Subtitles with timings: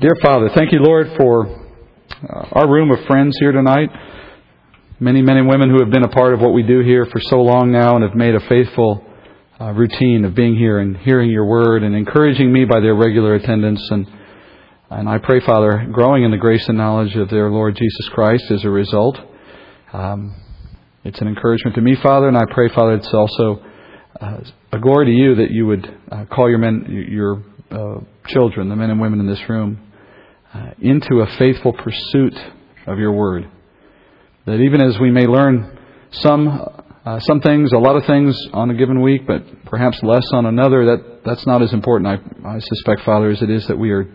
[0.00, 3.90] Dear Father, thank you, Lord, for uh, our room of friends here tonight.
[4.98, 7.20] Many men and women who have been a part of what we do here for
[7.20, 9.06] so long now and have made a faithful
[9.60, 13.36] uh, routine of being here and hearing your word and encouraging me by their regular
[13.36, 13.88] attendance.
[13.92, 14.08] And,
[14.90, 18.50] and I pray, Father, growing in the grace and knowledge of their Lord Jesus Christ
[18.50, 19.16] as a result.
[19.92, 20.34] Um,
[21.04, 23.62] it's an encouragement to me, Father, and I pray, Father, it's also
[24.20, 24.40] uh,
[24.72, 27.44] a glory to you that you would uh, call your men, your
[28.26, 29.80] children, the men and women in this room,
[30.52, 32.34] uh, into a faithful pursuit
[32.86, 33.50] of your word.
[34.46, 35.78] That even as we may learn
[36.10, 36.68] some
[37.04, 40.46] uh, some things, a lot of things on a given week, but perhaps less on
[40.46, 42.22] another, that that's not as important.
[42.44, 44.08] I, I suspect, Father, as it is that we are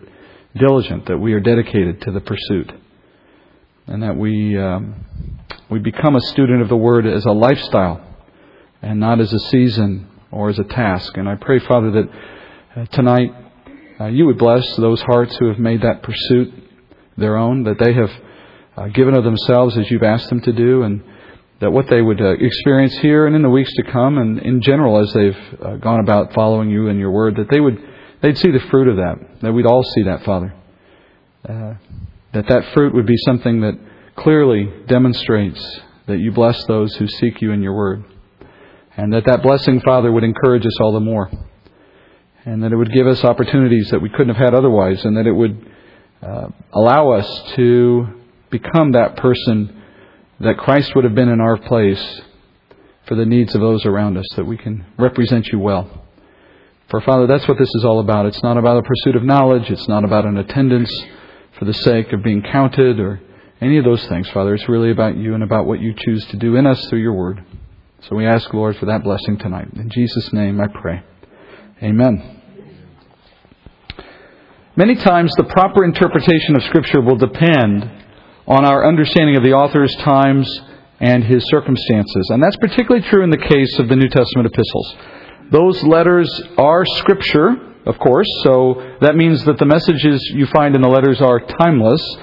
[0.56, 2.72] diligent, that we are dedicated to the pursuit,
[3.86, 5.06] and that we um,
[5.70, 8.04] we become a student of the word as a lifestyle
[8.82, 11.16] and not as a season or as a task.
[11.16, 12.08] And I pray, Father, that
[12.76, 13.30] uh, tonight
[14.00, 16.54] uh, you would bless those hearts who have made that pursuit
[17.18, 18.10] their own, that they have
[18.76, 21.02] uh, given of themselves as you've asked them to do, and
[21.60, 24.62] that what they would uh, experience here and in the weeks to come, and in
[24.62, 27.78] general as they've uh, gone about following you and your word, that they would
[28.22, 29.42] they'd see the fruit of that.
[29.42, 30.54] That we'd all see that, Father.
[31.46, 31.74] Uh,
[32.32, 33.78] that that fruit would be something that
[34.16, 38.04] clearly demonstrates that you bless those who seek you in your word,
[38.96, 41.30] and that that blessing, Father, would encourage us all the more
[42.44, 45.26] and that it would give us opportunities that we couldn't have had otherwise, and that
[45.26, 45.70] it would
[46.22, 48.06] uh, allow us to
[48.50, 49.82] become that person
[50.40, 52.20] that Christ would have been in our place
[53.06, 56.06] for the needs of those around us, that we can represent you well.
[56.88, 58.26] For Father, that's what this is all about.
[58.26, 60.92] It's not about a pursuit of knowledge, it's not about an attendance
[61.58, 63.20] for the sake of being counted or
[63.60, 64.54] any of those things, Father.
[64.54, 67.12] It's really about you and about what you choose to do in us through your
[67.12, 67.44] word.
[68.08, 69.68] So we ask, Lord, for that blessing tonight.
[69.74, 71.02] In Jesus' name I pray.
[71.82, 72.42] Amen.
[74.76, 77.90] Many times, the proper interpretation of Scripture will depend
[78.46, 80.46] on our understanding of the author's times
[81.00, 82.28] and his circumstances.
[82.28, 84.94] And that's particularly true in the case of the New Testament epistles.
[85.50, 86.28] Those letters
[86.58, 87.56] are Scripture,
[87.86, 92.16] of course, so that means that the messages you find in the letters are timeless.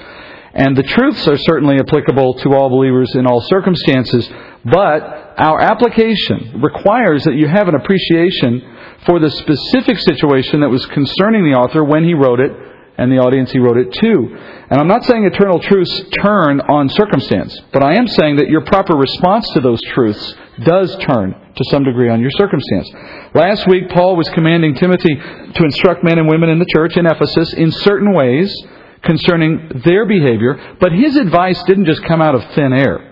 [0.54, 4.28] And the truths are certainly applicable to all believers in all circumstances,
[4.64, 8.76] but our application requires that you have an appreciation
[9.06, 12.52] for the specific situation that was concerning the author when he wrote it
[12.98, 14.36] and the audience he wrote it to.
[14.70, 18.62] And I'm not saying eternal truths turn on circumstance, but I am saying that your
[18.62, 22.90] proper response to those truths does turn to some degree on your circumstance.
[23.34, 27.06] Last week, Paul was commanding Timothy to instruct men and women in the church in
[27.06, 28.52] Ephesus in certain ways
[29.04, 33.07] concerning their behavior, but his advice didn't just come out of thin air.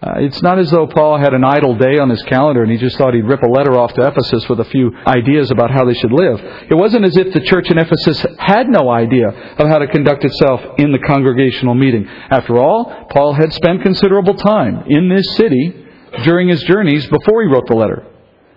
[0.00, 2.78] Uh, it's not as though Paul had an idle day on his calendar and he
[2.78, 5.84] just thought he'd rip a letter off to Ephesus with a few ideas about how
[5.84, 6.38] they should live.
[6.70, 10.24] It wasn't as if the church in Ephesus had no idea of how to conduct
[10.24, 12.06] itself in the congregational meeting.
[12.08, 15.86] After all, Paul had spent considerable time in this city
[16.22, 18.06] during his journeys before he wrote the letter.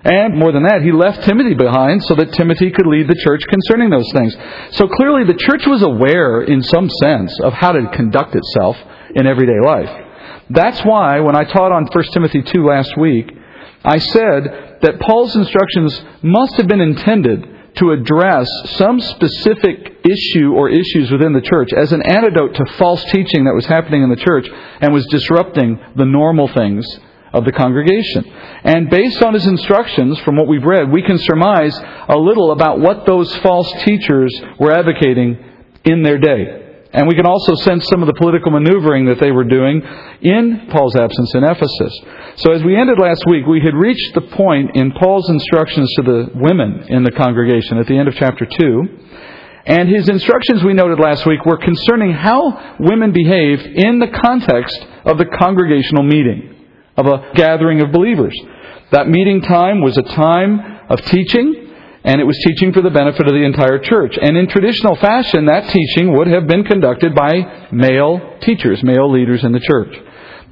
[0.04, 3.44] And more than that, he left Timothy behind so that Timothy could lead the church
[3.48, 4.36] concerning those things.
[4.72, 8.78] So clearly the church was aware, in some sense, of how to conduct itself
[9.16, 10.01] in everyday life.
[10.54, 13.32] That's why when I taught on 1 Timothy 2 last week,
[13.84, 20.70] I said that Paul's instructions must have been intended to address some specific issue or
[20.70, 24.16] issues within the church as an antidote to false teaching that was happening in the
[24.18, 24.48] church
[24.82, 26.86] and was disrupting the normal things
[27.34, 28.26] of the congregation.
[28.64, 31.80] And based on his instructions, from what we've read, we can surmise
[32.10, 35.38] a little about what those false teachers were advocating
[35.86, 36.61] in their day.
[36.94, 39.82] And we can also sense some of the political maneuvering that they were doing
[40.22, 42.02] in Paul's absence in Ephesus.
[42.36, 46.02] So as we ended last week, we had reached the point in Paul's instructions to
[46.02, 48.84] the women in the congregation at the end of chapter 2.
[49.66, 54.86] And his instructions we noted last week were concerning how women behave in the context
[55.06, 56.56] of the congregational meeting,
[56.98, 58.38] of a gathering of believers.
[58.92, 61.61] That meeting time was a time of teaching,
[62.04, 64.18] and it was teaching for the benefit of the entire church.
[64.20, 69.44] And in traditional fashion, that teaching would have been conducted by male teachers, male leaders
[69.44, 69.96] in the church.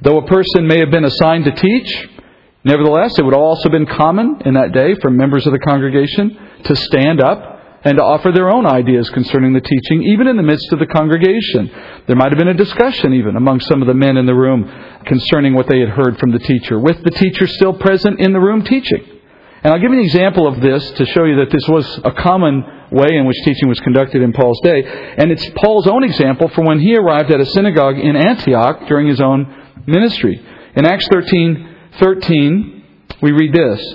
[0.02, 2.08] Though a person may have been assigned to teach,
[2.64, 6.38] nevertheless, it would also have been common in that day for members of the congregation
[6.64, 10.42] to stand up and to offer their own ideas concerning the teaching, even in the
[10.42, 11.70] midst of the congregation.
[12.06, 14.70] There might have been a discussion even among some of the men in the room
[15.06, 18.40] concerning what they had heard from the teacher, with the teacher still present in the
[18.40, 19.19] room teaching.
[19.62, 22.12] And I'll give you an example of this to show you that this was a
[22.12, 24.82] common way in which teaching was conducted in Paul's day.
[25.18, 29.06] And it's Paul's own example from when he arrived at a synagogue in Antioch during
[29.06, 29.54] his own
[29.86, 30.44] ministry.
[30.76, 32.84] In Acts 13, 13,
[33.20, 33.94] we read this.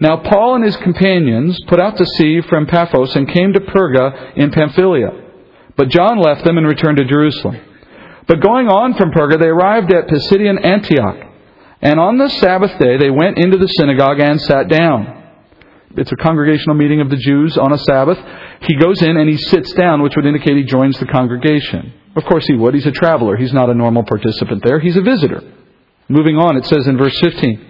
[0.00, 4.36] Now Paul and his companions put out to sea from Paphos and came to Perga
[4.36, 5.10] in Pamphylia.
[5.76, 7.58] But John left them and returned to Jerusalem.
[8.26, 11.29] But going on from Perga, they arrived at Pisidian Antioch.
[11.82, 15.16] And on the Sabbath day, they went into the synagogue and sat down.
[15.96, 18.18] It's a congregational meeting of the Jews on a Sabbath.
[18.62, 21.92] He goes in and he sits down, which would indicate he joins the congregation.
[22.14, 22.74] Of course he would.
[22.74, 23.36] He's a traveler.
[23.36, 24.78] He's not a normal participant there.
[24.78, 25.42] He's a visitor.
[26.08, 27.66] Moving on, it says in verse 15.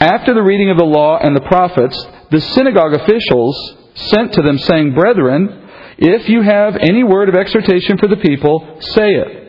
[0.00, 4.58] After the reading of the law and the prophets, the synagogue officials sent to them
[4.58, 5.68] saying, Brethren,
[5.98, 9.47] if you have any word of exhortation for the people, say it.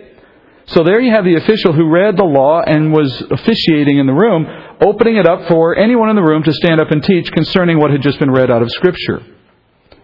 [0.69, 4.13] So there you have the official who read the law and was officiating in the
[4.13, 4.45] room,
[4.85, 7.89] opening it up for anyone in the room to stand up and teach concerning what
[7.89, 9.25] had just been read out of Scripture.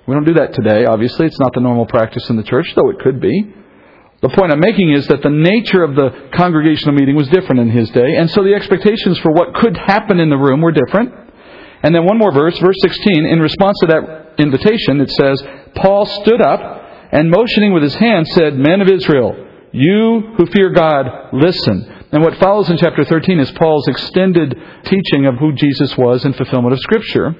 [0.07, 1.27] We don't do that today, obviously.
[1.27, 3.53] It's not the normal practice in the church, though it could be.
[4.23, 7.69] The point I'm making is that the nature of the congregational meeting was different in
[7.69, 11.13] his day, and so the expectations for what could happen in the room were different.
[11.83, 15.43] And then one more verse, verse 16, in response to that invitation, it says,
[15.75, 19.44] Paul stood up and motioning with his hand said, Men of Israel,
[19.75, 22.07] you who fear God, listen.
[22.11, 24.55] And what follows in chapter 13 is Paul's extended
[24.85, 27.35] teaching of who Jesus was in fulfillment of Scripture.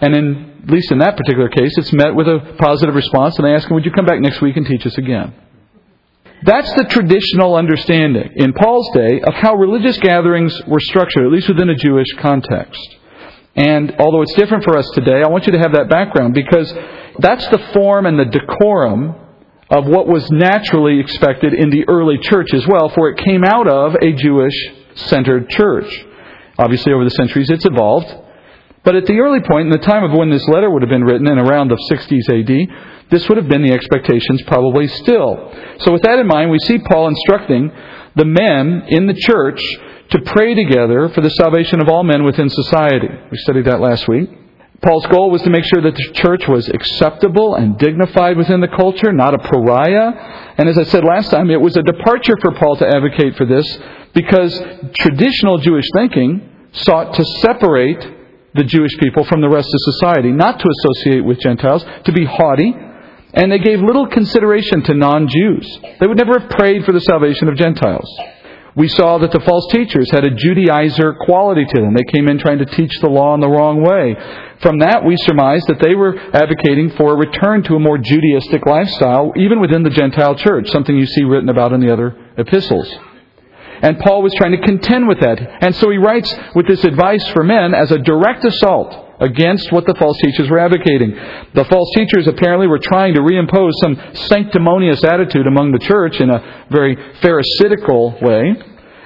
[0.00, 3.46] And in, at least in that particular case, it's met with a positive response, and
[3.46, 5.34] they ask him, Would you come back next week and teach us again?
[6.44, 11.48] That's the traditional understanding in Paul's day of how religious gatherings were structured, at least
[11.48, 12.96] within a Jewish context.
[13.56, 16.72] And although it's different for us today, I want you to have that background because
[17.18, 19.16] that's the form and the decorum
[19.70, 23.68] of what was naturally expected in the early church as well, for it came out
[23.68, 24.54] of a Jewish
[24.94, 26.04] centered church.
[26.58, 28.12] Obviously, over the centuries, it's evolved.
[28.84, 31.04] But at the early point, in the time of when this letter would have been
[31.04, 35.52] written, in around the 60s AD, this would have been the expectations probably still.
[35.80, 37.70] So, with that in mind, we see Paul instructing
[38.16, 39.60] the men in the church
[40.10, 43.08] to pray together for the salvation of all men within society.
[43.30, 44.30] We studied that last week.
[44.80, 48.68] Paul's goal was to make sure that the church was acceptable and dignified within the
[48.68, 50.54] culture, not a pariah.
[50.56, 53.44] And as I said last time, it was a departure for Paul to advocate for
[53.44, 53.66] this
[54.14, 54.62] because
[55.00, 58.06] traditional Jewish thinking sought to separate
[58.54, 62.24] the Jewish people from the rest of society, not to associate with Gentiles, to be
[62.24, 62.74] haughty,
[63.34, 65.80] and they gave little consideration to non Jews.
[66.00, 68.08] They would never have prayed for the salvation of Gentiles.
[68.78, 71.94] We saw that the false teachers had a Judaizer quality to them.
[71.94, 74.14] They came in trying to teach the law in the wrong way.
[74.62, 78.64] From that, we surmise that they were advocating for a return to a more Judaistic
[78.66, 82.88] lifestyle, even within the Gentile church, something you see written about in the other epistles.
[83.82, 85.38] And Paul was trying to contend with that.
[85.60, 89.86] And so he writes with this advice for men as a direct assault against what
[89.86, 91.10] the false teachers were advocating.
[91.54, 96.30] The false teachers apparently were trying to reimpose some sanctimonious attitude among the church in
[96.30, 98.54] a very pharisaical way.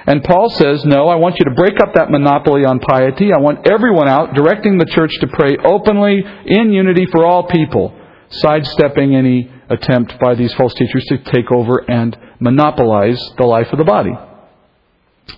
[0.05, 3.31] And Paul says, No, I want you to break up that monopoly on piety.
[3.33, 7.97] I want everyone out directing the church to pray openly in unity for all people,
[8.29, 13.77] sidestepping any attempt by these false teachers to take over and monopolize the life of
[13.77, 14.11] the body.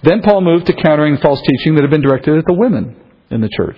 [0.04, 2.96] Then Paul moved to countering false teaching that had been directed at the women
[3.30, 3.78] in the church.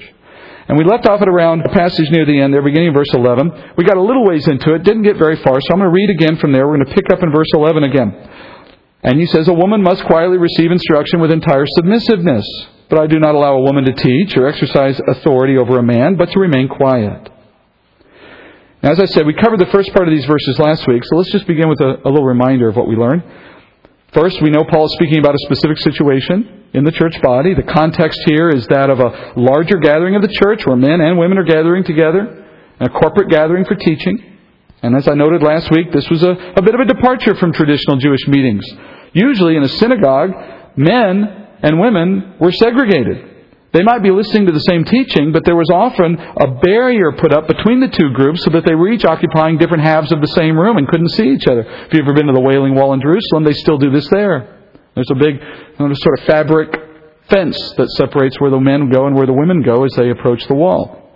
[0.68, 3.14] And we left off at around a passage near the end there, beginning in verse
[3.14, 3.76] 11.
[3.78, 5.96] We got a little ways into it, didn't get very far, so I'm going to
[5.96, 6.68] read again from there.
[6.68, 8.12] We're going to pick up in verse 11 again.
[9.08, 12.46] And he says, A woman must quietly receive instruction with entire submissiveness.
[12.90, 16.18] But I do not allow a woman to teach or exercise authority over a man,
[16.18, 17.32] but to remain quiet.
[18.84, 21.16] Now, as I said, we covered the first part of these verses last week, so
[21.16, 23.24] let's just begin with a, a little reminder of what we learned.
[24.14, 27.54] First, we know Paul is speaking about a specific situation in the church body.
[27.54, 31.18] The context here is that of a larger gathering of the church where men and
[31.18, 32.46] women are gathering together,
[32.82, 34.36] a corporate gathering for teaching.
[34.84, 37.54] And as I noted last week, this was a, a bit of a departure from
[37.54, 38.66] traditional Jewish meetings.
[39.14, 40.32] Usually in a synagogue,
[40.76, 43.36] men and women were segregated.
[43.74, 47.34] They might be listening to the same teaching, but there was often a barrier put
[47.34, 50.28] up between the two groups so that they were each occupying different halves of the
[50.28, 51.62] same room and couldn't see each other.
[51.62, 54.58] If you've ever been to the Wailing Wall in Jerusalem, they still do this there.
[54.96, 56.74] There's a big you know, sort of fabric
[57.30, 60.48] fence that separates where the men go and where the women go as they approach
[60.48, 61.07] the wall.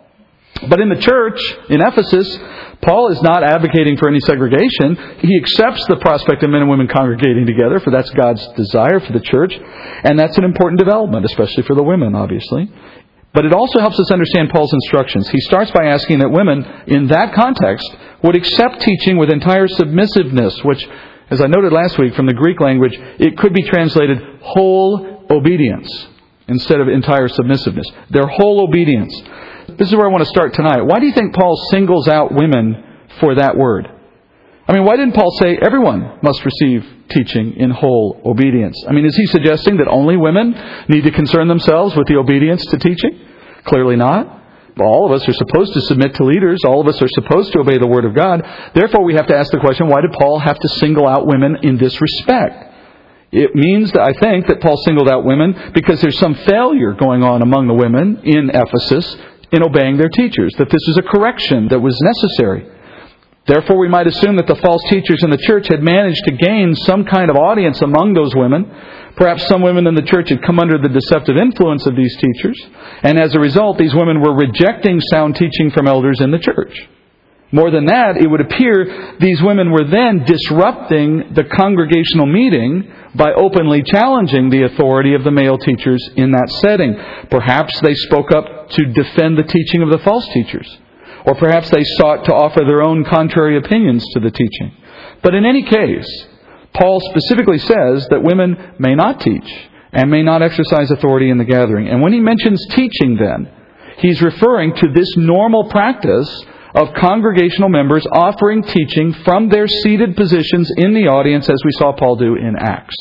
[0.70, 2.38] But in the church in Ephesus,
[2.82, 4.96] Paul is not advocating for any segregation.
[5.20, 9.14] He accepts the prospect of men and women congregating together, for that's God's desire for
[9.14, 9.54] the church.
[10.04, 12.72] And that's an important development, especially for the women, obviously.
[13.34, 15.30] But it also helps us understand Paul's instructions.
[15.30, 17.90] He starts by asking that women, in that context,
[18.24, 20.88] would accept teaching with entire submissiveness, which,
[21.30, 26.08] as I noted last week from the Greek language, it could be translated whole obedience
[26.48, 27.88] instead of entire submissiveness.
[28.10, 29.14] Their whole obedience.
[29.78, 30.82] This is where I want to start tonight.
[30.84, 32.84] Why do you think Paul singles out women
[33.20, 33.90] for that word?
[34.68, 38.84] I mean, why didn't Paul say everyone must receive teaching in whole obedience?
[38.88, 40.54] I mean, is he suggesting that only women
[40.88, 43.20] need to concern themselves with the obedience to teaching?
[43.66, 44.40] Clearly not.
[44.80, 46.62] All of us are supposed to submit to leaders.
[46.66, 48.42] All of us are supposed to obey the Word of God.
[48.74, 51.58] Therefore, we have to ask the question, why did Paul have to single out women
[51.64, 52.72] in this respect?
[53.32, 57.24] It means that I think that Paul singled out women because there's some failure going
[57.24, 59.18] on among the women in Ephesus
[59.52, 62.68] in obeying their teachers, that this is a correction that was necessary.
[63.48, 66.76] Therefore, we might assume that the false teachers in the church had managed to gain
[66.76, 68.70] some kind of audience among those women.
[69.16, 72.58] Perhaps some women in the church had come under the deceptive influence of these teachers,
[73.04, 76.88] and as a result, these women were rejecting sound teaching from elders in the church.
[77.52, 83.32] More than that, it would appear these women were then disrupting the congregational meeting by
[83.34, 86.96] openly challenging the authority of the male teachers in that setting.
[87.30, 90.78] Perhaps they spoke up to defend the teaching of the false teachers.
[91.26, 94.76] Or perhaps they sought to offer their own contrary opinions to the teaching.
[95.22, 96.08] But in any case,
[96.74, 101.46] Paul specifically says that women may not teach and may not exercise authority in the
[101.46, 101.90] gathering.
[101.90, 103.52] And when he mentions teaching, then,
[103.98, 110.72] he's referring to this normal practice of congregational members offering teaching from their seated positions
[110.78, 112.96] in the audience, as we saw Paul do in Acts.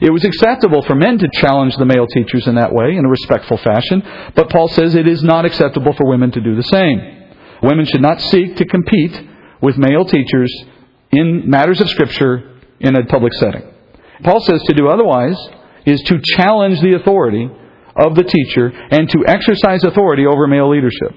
[0.00, 3.08] It was acceptable for men to challenge the male teachers in that way, in a
[3.08, 4.02] respectful fashion,
[4.34, 7.00] but Paul says it is not acceptable for women to do the same.
[7.62, 9.28] Women should not seek to compete
[9.62, 10.52] with male teachers
[11.12, 13.62] in matters of Scripture in a public setting.
[14.22, 15.38] Paul says to do otherwise
[15.86, 17.48] is to challenge the authority
[17.96, 21.14] of the teacher and to exercise authority over male leadership.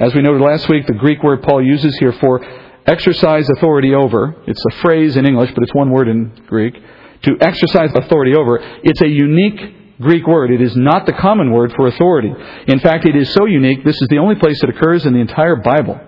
[0.00, 2.40] As we noted last week, the Greek word Paul uses here for
[2.86, 6.74] exercise authority over, it's a phrase in English, but it's one word in Greek,
[7.22, 10.50] to exercise authority over, it's a unique Greek word.
[10.50, 12.32] It is not the common word for authority.
[12.66, 15.20] In fact, it is so unique, this is the only place it occurs in the
[15.20, 16.00] entire Bible.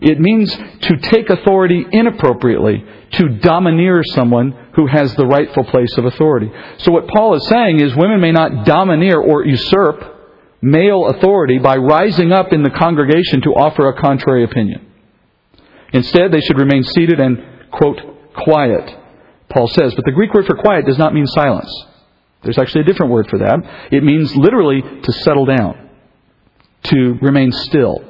[0.00, 6.04] It means to take authority inappropriately, to domineer someone who has the rightful place of
[6.04, 6.52] authority.
[6.78, 10.17] So what Paul is saying is women may not domineer or usurp
[10.60, 14.86] male authority by rising up in the congregation to offer a contrary opinion.
[15.92, 18.00] Instead, they should remain seated and, quote,
[18.34, 18.96] quiet,
[19.48, 19.94] Paul says.
[19.94, 21.72] But the Greek word for quiet does not mean silence.
[22.42, 23.88] There's actually a different word for that.
[23.90, 25.90] It means literally to settle down,
[26.84, 28.04] to remain still.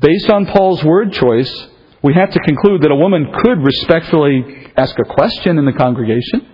[0.00, 1.68] Based on Paul's word choice,
[2.02, 6.46] we have to conclude that a woman could respectfully ask a question in the congregation,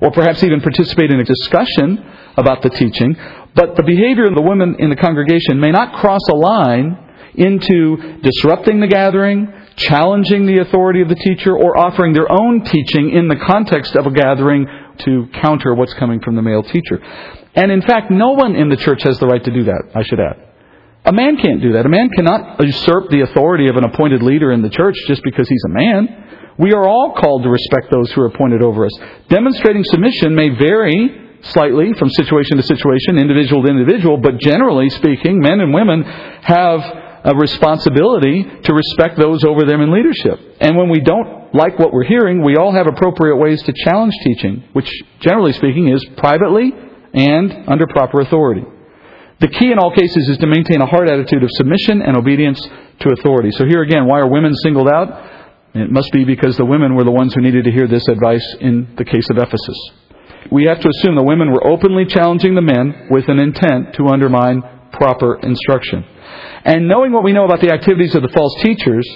[0.00, 2.04] or perhaps even participate in a discussion
[2.36, 3.16] about the teaching,
[3.58, 6.94] but the behavior of the women in the congregation may not cross a line
[7.34, 13.10] into disrupting the gathering, challenging the authority of the teacher, or offering their own teaching
[13.10, 14.64] in the context of a gathering
[14.98, 17.02] to counter what's coming from the male teacher.
[17.54, 20.04] And in fact, no one in the church has the right to do that, I
[20.04, 20.38] should add.
[21.04, 21.84] A man can't do that.
[21.84, 25.48] A man cannot usurp the authority of an appointed leader in the church just because
[25.48, 26.54] he's a man.
[26.58, 28.92] We are all called to respect those who are appointed over us.
[29.28, 35.40] Demonstrating submission may vary slightly from situation to situation, individual to individual, but generally speaking,
[35.40, 36.80] men and women have
[37.24, 40.38] a responsibility to respect those over them in leadership.
[40.60, 44.14] And when we don't like what we're hearing, we all have appropriate ways to challenge
[44.24, 44.90] teaching, which
[45.20, 46.72] generally speaking is privately
[47.12, 48.64] and under proper authority.
[49.40, 52.60] The key in all cases is to maintain a heart attitude of submission and obedience
[52.60, 53.50] to authority.
[53.52, 55.36] So here again, why are women singled out?
[55.74, 58.44] It must be because the women were the ones who needed to hear this advice
[58.60, 59.90] in the case of Ephesus.
[60.50, 64.08] We have to assume the women were openly challenging the men with an intent to
[64.08, 66.04] undermine proper instruction.
[66.64, 69.06] And knowing what we know about the activities of the false teachers,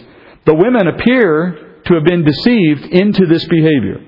[0.44, 4.00] the women appear to have been deceived into this behavior.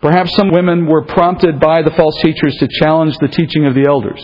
[0.00, 3.86] Perhaps some women were prompted by the false teachers to challenge the teaching of the
[3.86, 4.20] elders.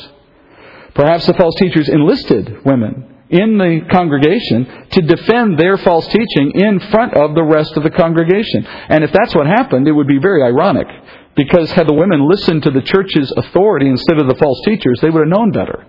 [0.95, 6.81] Perhaps the false teachers enlisted women in the congregation to defend their false teaching in
[6.91, 8.67] front of the rest of the congregation.
[8.67, 10.89] And if that's what happened, it would be very ironic
[11.37, 15.11] because had the women listened to the church's authority instead of the false teachers, they
[15.11, 15.87] would have known better.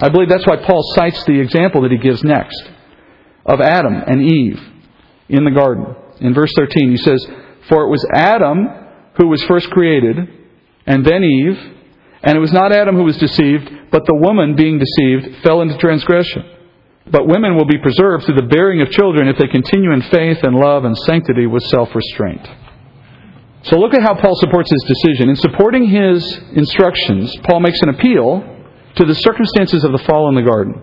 [0.00, 2.60] I believe that's why Paul cites the example that he gives next
[3.44, 4.60] of Adam and Eve
[5.28, 5.94] in the garden.
[6.20, 7.24] In verse 13, he says,
[7.68, 8.68] For it was Adam
[9.18, 10.16] who was first created,
[10.86, 11.58] and then Eve,
[12.22, 15.76] and it was not Adam who was deceived, but the woman being deceived fell into
[15.78, 16.44] transgression.
[17.10, 20.38] But women will be preserved through the bearing of children if they continue in faith
[20.42, 22.46] and love and sanctity with self restraint.
[23.64, 25.28] So look at how Paul supports his decision.
[25.28, 28.42] In supporting his instructions, Paul makes an appeal
[28.96, 30.80] to the circumstances of the fall in the garden.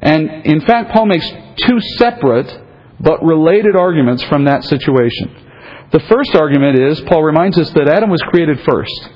[0.00, 1.28] And in fact, Paul makes
[1.66, 2.64] two separate
[3.00, 5.34] but related arguments from that situation.
[5.92, 9.10] The first argument is Paul reminds us that Adam was created first.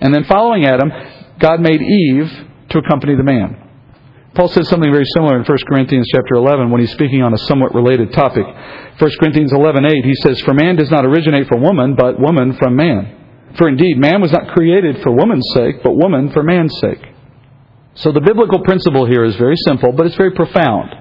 [0.00, 0.90] And then following Adam,
[1.38, 2.30] God made Eve
[2.70, 3.69] to accompany the man.
[4.34, 7.38] Paul says something very similar in 1 Corinthians chapter 11 when he's speaking on a
[7.38, 8.46] somewhat related topic.
[8.46, 12.76] 1 Corinthians 11:8 he says, "For man does not originate from woman, but woman from
[12.76, 13.08] man.
[13.54, 17.04] For indeed man was not created for woman's sake, but woman for man's sake."
[17.94, 20.94] So the biblical principle here is very simple, but it's very profound.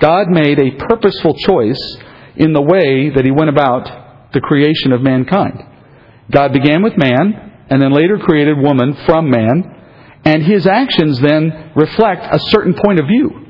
[0.00, 1.98] God made a purposeful choice
[2.36, 5.62] in the way that He went about the creation of mankind.
[6.32, 9.76] God began with man, and then later created woman from man,
[10.24, 13.46] and His actions then reflect a certain point of view.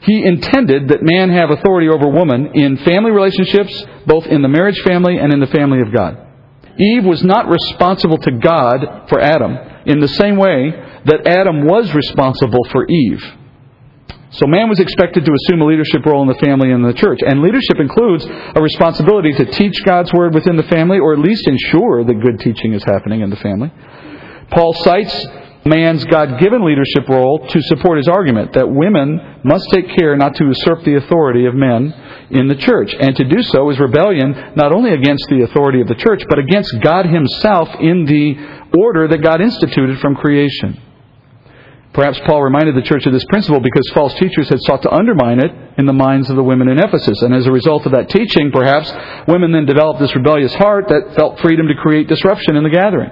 [0.00, 4.78] He intended that man have authority over woman in family relationships, both in the marriage
[4.80, 6.18] family and in the family of God.
[6.78, 10.70] Eve was not responsible to God for Adam in the same way
[11.06, 13.22] that Adam was responsible for Eve.
[14.30, 16.98] So man was expected to assume a leadership role in the family and in the
[16.98, 17.20] church.
[17.24, 21.46] And leadership includes a responsibility to teach God's word within the family or at least
[21.46, 23.72] ensure that good teaching is happening in the family.
[24.50, 25.14] Paul cites
[25.64, 30.34] man's God given leadership role to support his argument that women must take care not
[30.36, 31.92] to usurp the authority of men
[32.30, 32.94] in the church.
[32.98, 36.38] And to do so is rebellion not only against the authority of the church, but
[36.38, 38.36] against God himself in the
[38.78, 40.80] order that God instituted from creation.
[41.94, 45.38] Perhaps Paul reminded the church of this principle because false teachers had sought to undermine
[45.38, 47.22] it in the minds of the women in Ephesus.
[47.22, 48.92] And as a result of that teaching, perhaps
[49.28, 53.10] women then developed this rebellious heart that felt freedom to create disruption in the gathering.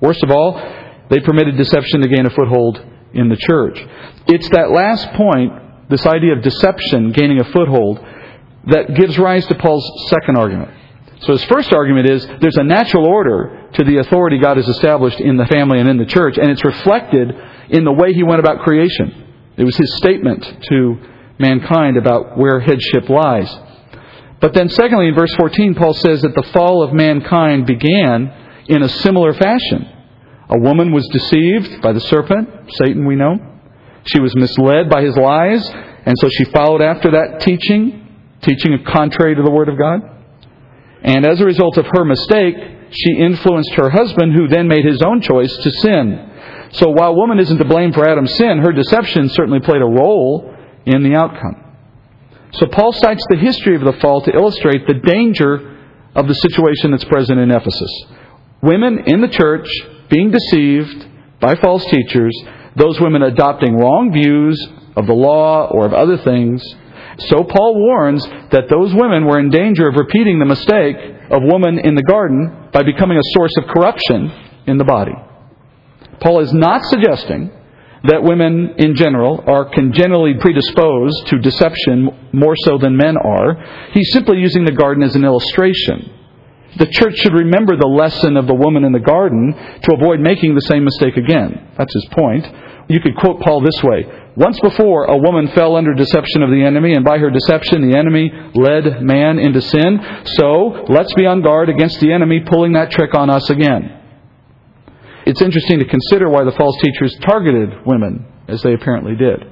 [0.00, 3.78] Worst of all, they permitted deception to gain a foothold in the church.
[4.26, 8.04] It's that last point, this idea of deception gaining a foothold,
[8.66, 10.70] that gives rise to Paul's second argument.
[11.20, 15.20] So his first argument is there's a natural order to the authority God has established
[15.20, 17.30] in the family and in the church, and it's reflected
[17.70, 19.24] in the way he went about creation.
[19.56, 20.98] It was his statement to
[21.38, 23.54] mankind about where headship lies.
[24.40, 28.32] But then, secondly, in verse 14, Paul says that the fall of mankind began
[28.66, 29.88] in a similar fashion.
[30.54, 33.38] A woman was deceived by the serpent, Satan, we know.
[34.04, 35.68] She was misled by his lies,
[36.06, 38.06] and so she followed after that teaching,
[38.40, 40.00] teaching contrary to the Word of God.
[41.02, 42.54] And as a result of her mistake,
[42.90, 46.30] she influenced her husband, who then made his own choice to sin.
[46.72, 50.54] So while woman isn't to blame for Adam's sin, her deception certainly played a role
[50.86, 51.64] in the outcome.
[52.52, 55.80] So Paul cites the history of the fall to illustrate the danger
[56.14, 58.04] of the situation that's present in Ephesus.
[58.62, 59.66] Women in the church
[60.14, 61.08] being deceived
[61.40, 62.32] by false teachers,
[62.76, 64.56] those women adopting wrong views
[64.96, 66.62] of the law or of other things.
[67.18, 70.96] So Paul warns that those women were in danger of repeating the mistake
[71.30, 74.30] of woman in the garden by becoming a source of corruption
[74.66, 75.14] in the body.
[76.20, 77.50] Paul is not suggesting
[78.04, 83.90] that women in general are congenitally predisposed to deception more so than men are.
[83.92, 86.10] He's simply using the garden as an illustration.
[86.76, 90.54] The church should remember the lesson of the woman in the garden to avoid making
[90.54, 91.70] the same mistake again.
[91.78, 92.46] That's his point.
[92.88, 94.04] You could quote Paul this way
[94.36, 97.96] Once before, a woman fell under deception of the enemy, and by her deception, the
[97.96, 100.00] enemy led man into sin.
[100.36, 104.00] So, let's be on guard against the enemy pulling that trick on us again.
[105.26, 109.50] It's interesting to consider why the false teachers targeted women as they apparently did.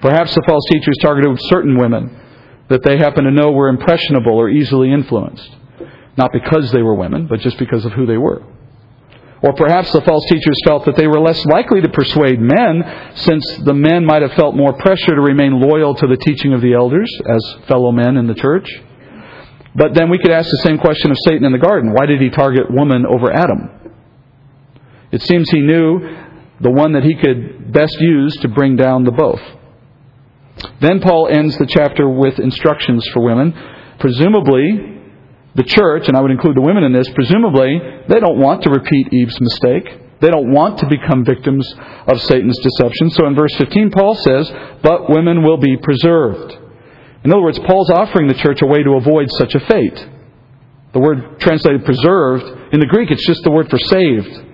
[0.00, 2.18] Perhaps the false teachers targeted certain women
[2.68, 5.56] that they happen to know were impressionable or easily influenced.
[6.16, 8.42] Not because they were women, but just because of who they were.
[9.42, 13.44] Or perhaps the false teachers felt that they were less likely to persuade men, since
[13.64, 16.74] the men might have felt more pressure to remain loyal to the teaching of the
[16.74, 18.68] elders as fellow men in the church.
[19.74, 21.92] But then we could ask the same question of Satan in the garden.
[21.92, 23.70] Why did he target woman over Adam?
[25.10, 26.00] It seems he knew
[26.60, 29.40] the one that he could best use to bring down the both.
[30.80, 33.54] Then Paul ends the chapter with instructions for women.
[33.98, 34.99] Presumably,
[35.54, 38.70] the church, and I would include the women in this, presumably, they don't want to
[38.70, 39.98] repeat Eve's mistake.
[40.20, 41.66] They don't want to become victims
[42.06, 43.10] of Satan's deception.
[43.10, 46.56] So in verse 15, Paul says, But women will be preserved.
[47.24, 50.08] In other words, Paul's offering the church a way to avoid such a fate.
[50.92, 54.46] The word translated preserved, in the Greek, it's just the word for saved.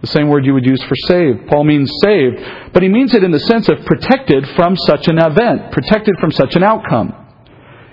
[0.00, 1.46] The same word you would use for saved.
[1.48, 5.18] Paul means saved, but he means it in the sense of protected from such an
[5.18, 7.21] event, protected from such an outcome.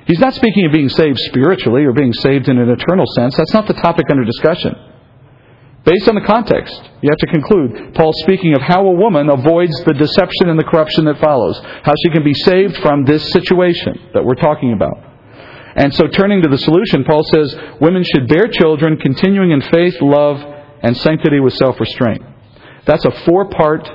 [0.10, 3.38] He's not speaking of being saved spiritually or being saved in an eternal sense.
[3.38, 4.74] That's not the topic under discussion.
[5.86, 9.72] Based on the context, you have to conclude Paul's speaking of how a woman avoids
[9.86, 14.10] the deception and the corruption that follows, how she can be saved from this situation
[14.15, 14.98] that we're talking about.
[15.76, 20.02] And so, turning to the solution, Paul says women should bear children, continuing in faith,
[20.02, 20.41] love,
[20.82, 22.24] and sanctity with self restraint.
[22.86, 23.88] That's a four part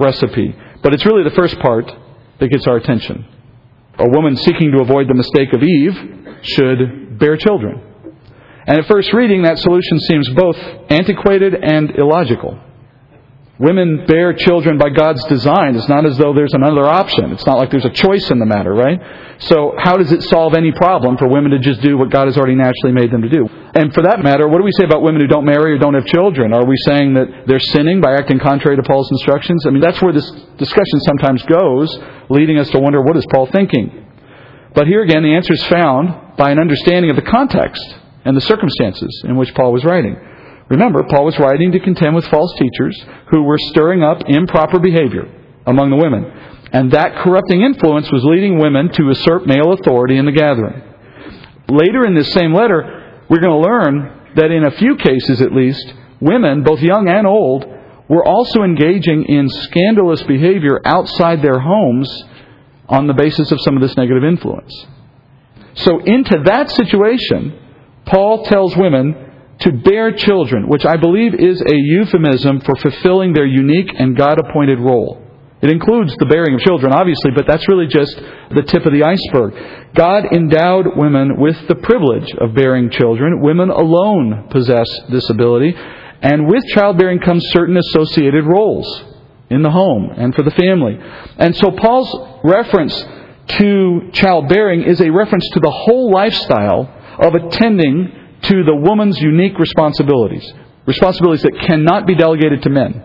[0.00, 1.92] recipe, but it's really the first part
[2.40, 3.37] that gets our attention.
[3.98, 5.96] A woman seeking to avoid the mistake of Eve
[6.42, 7.82] should bear children.
[8.66, 10.56] And at first reading, that solution seems both
[10.90, 12.60] antiquated and illogical.
[13.58, 15.74] Women bear children by God's design.
[15.74, 17.32] It's not as though there's another option.
[17.32, 19.00] It's not like there's a choice in the matter, right?
[19.40, 22.36] So how does it solve any problem for women to just do what God has
[22.36, 23.47] already naturally made them to do?
[23.78, 25.94] And for that matter, what do we say about women who don't marry or don't
[25.94, 26.52] have children?
[26.52, 29.64] Are we saying that they're sinning by acting contrary to Paul's instructions?
[29.66, 31.96] I mean, that's where this discussion sometimes goes,
[32.28, 34.04] leading us to wonder what is Paul thinking?
[34.74, 37.82] But here again, the answer is found by an understanding of the context
[38.24, 40.16] and the circumstances in which Paul was writing.
[40.68, 42.98] Remember, Paul was writing to contend with false teachers
[43.30, 45.30] who were stirring up improper behavior
[45.66, 46.24] among the women.
[46.72, 50.82] And that corrupting influence was leading women to usurp male authority in the gathering.
[51.68, 52.97] Later in this same letter,
[53.28, 57.26] we're going to learn that in a few cases at least, women, both young and
[57.26, 57.66] old,
[58.08, 62.10] were also engaging in scandalous behavior outside their homes
[62.88, 64.86] on the basis of some of this negative influence.
[65.74, 67.58] So, into that situation,
[68.06, 69.26] Paul tells women
[69.60, 74.38] to bear children, which I believe is a euphemism for fulfilling their unique and God
[74.38, 75.22] appointed role.
[75.60, 78.14] It includes the bearing of children, obviously, but that's really just
[78.50, 79.94] the tip of the iceberg.
[79.94, 83.40] God endowed women with the privilege of bearing children.
[83.40, 85.74] Women alone possess this ability.
[86.22, 88.86] And with childbearing comes certain associated roles
[89.50, 90.96] in the home and for the family.
[91.38, 92.94] And so Paul's reference
[93.58, 99.58] to childbearing is a reference to the whole lifestyle of attending to the woman's unique
[99.58, 100.52] responsibilities.
[100.86, 103.04] Responsibilities that cannot be delegated to men,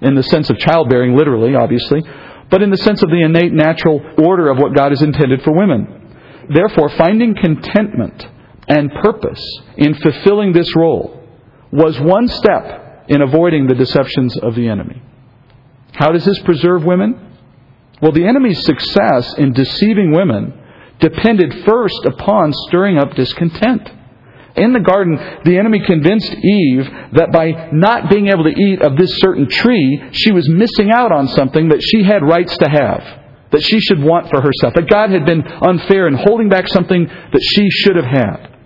[0.00, 2.02] in the sense of childbearing, literally, obviously,
[2.50, 5.52] but in the sense of the innate natural order of what God has intended for
[5.52, 6.16] women.
[6.48, 8.26] Therefore, finding contentment
[8.68, 9.42] and purpose
[9.76, 11.22] in fulfilling this role
[11.70, 15.02] was one step in avoiding the deceptions of the enemy.
[15.92, 17.36] How does this preserve women?
[18.00, 20.54] Well, the enemy's success in deceiving women
[21.00, 23.90] depended first upon stirring up discontent.
[24.58, 28.96] In the garden, the enemy convinced Eve that by not being able to eat of
[28.96, 33.02] this certain tree, she was missing out on something that she had rights to have,
[33.52, 37.06] that she should want for herself, that God had been unfair in holding back something
[37.06, 38.58] that she should have had.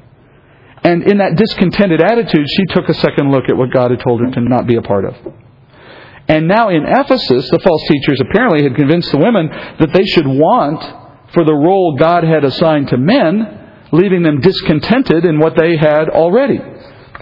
[0.84, 4.20] And in that discontented attitude, she took a second look at what God had told
[4.20, 5.14] her to not be a part of.
[6.28, 10.26] And now in Ephesus, the false teachers apparently had convinced the women that they should
[10.26, 10.82] want
[11.34, 13.61] for the role God had assigned to men
[13.92, 16.58] leaving them discontented in what they had already.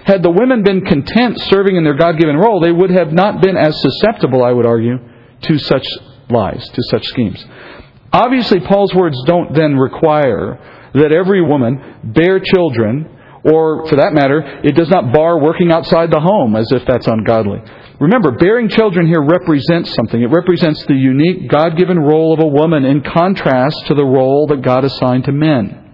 [0.05, 3.43] Had the women been content serving in their God given role, they would have not
[3.43, 4.99] been as susceptible, I would argue,
[5.43, 5.87] to such
[6.31, 7.45] lies, to such schemes.
[8.13, 13.09] Obviously, Paul's words don't then require that every woman bear children,
[13.45, 17.07] or for that matter, it does not bar working outside the home as if that's
[17.07, 17.61] ungodly.
[18.01, 20.21] Remember, bearing children here represents something.
[20.21, 24.47] It represents the unique God given role of a woman in contrast to the role
[24.49, 25.90] that God assigned to men.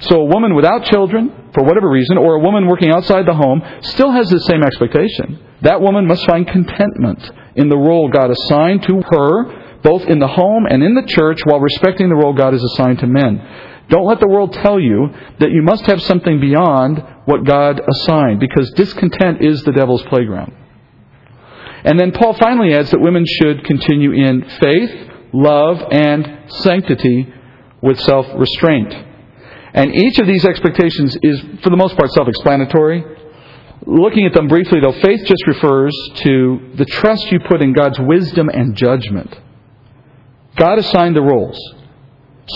[0.00, 3.62] So a woman without children, for whatever reason, or a woman working outside the home,
[3.82, 5.38] still has the same expectation.
[5.62, 10.28] That woman must find contentment in the role God assigned to her, both in the
[10.28, 13.40] home and in the church, while respecting the role God has assigned to men.
[13.88, 15.08] Don't let the world tell you
[15.40, 20.54] that you must have something beyond what God assigned, because discontent is the devil's playground.
[21.84, 27.32] And then Paul finally adds that women should continue in faith, love, and sanctity
[27.82, 28.94] with self restraint.
[29.74, 33.04] And each of these expectations is, for the most part, self explanatory.
[33.86, 37.98] Looking at them briefly, though, faith just refers to the trust you put in God's
[37.98, 39.38] wisdom and judgment.
[40.56, 41.58] God assigned the roles.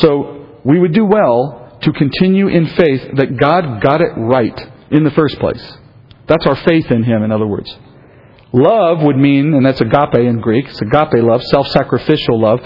[0.00, 4.58] So we would do well to continue in faith that God got it right
[4.90, 5.76] in the first place.
[6.26, 7.76] That's our faith in Him, in other words.
[8.52, 12.60] Love would mean, and that's agape in Greek, it's agape love, self sacrificial love.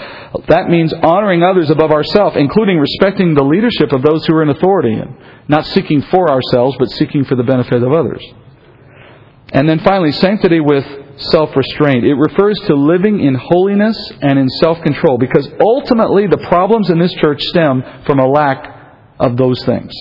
[0.47, 4.49] That means honoring others above ourselves, including respecting the leadership of those who are in
[4.49, 5.17] authority, and
[5.49, 8.23] not seeking for ourselves, but seeking for the benefit of others.
[9.51, 10.85] And then finally, sanctity with
[11.17, 12.05] self restraint.
[12.05, 16.97] It refers to living in holiness and in self control, because ultimately the problems in
[16.97, 19.93] this church stem from a lack of those things.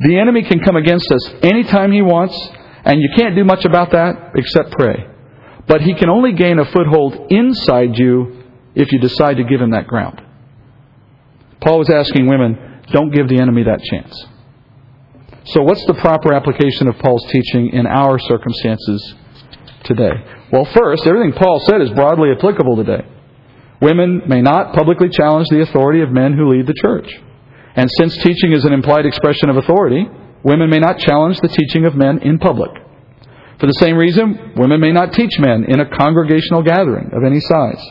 [0.00, 2.36] The enemy can come against us anytime he wants,
[2.84, 5.06] and you can't do much about that except pray.
[5.66, 8.44] But he can only gain a foothold inside you
[8.74, 10.20] if you decide to give him that ground.
[11.60, 14.26] Paul was asking women, don't give the enemy that chance.
[15.44, 19.14] So, what's the proper application of Paul's teaching in our circumstances
[19.84, 20.12] today?
[20.52, 23.06] Well, first, everything Paul said is broadly applicable today.
[23.80, 27.10] Women may not publicly challenge the authority of men who lead the church.
[27.74, 30.06] And since teaching is an implied expression of authority,
[30.42, 32.70] women may not challenge the teaching of men in public.
[33.60, 37.40] For the same reason, women may not teach men in a congregational gathering of any
[37.40, 37.86] size.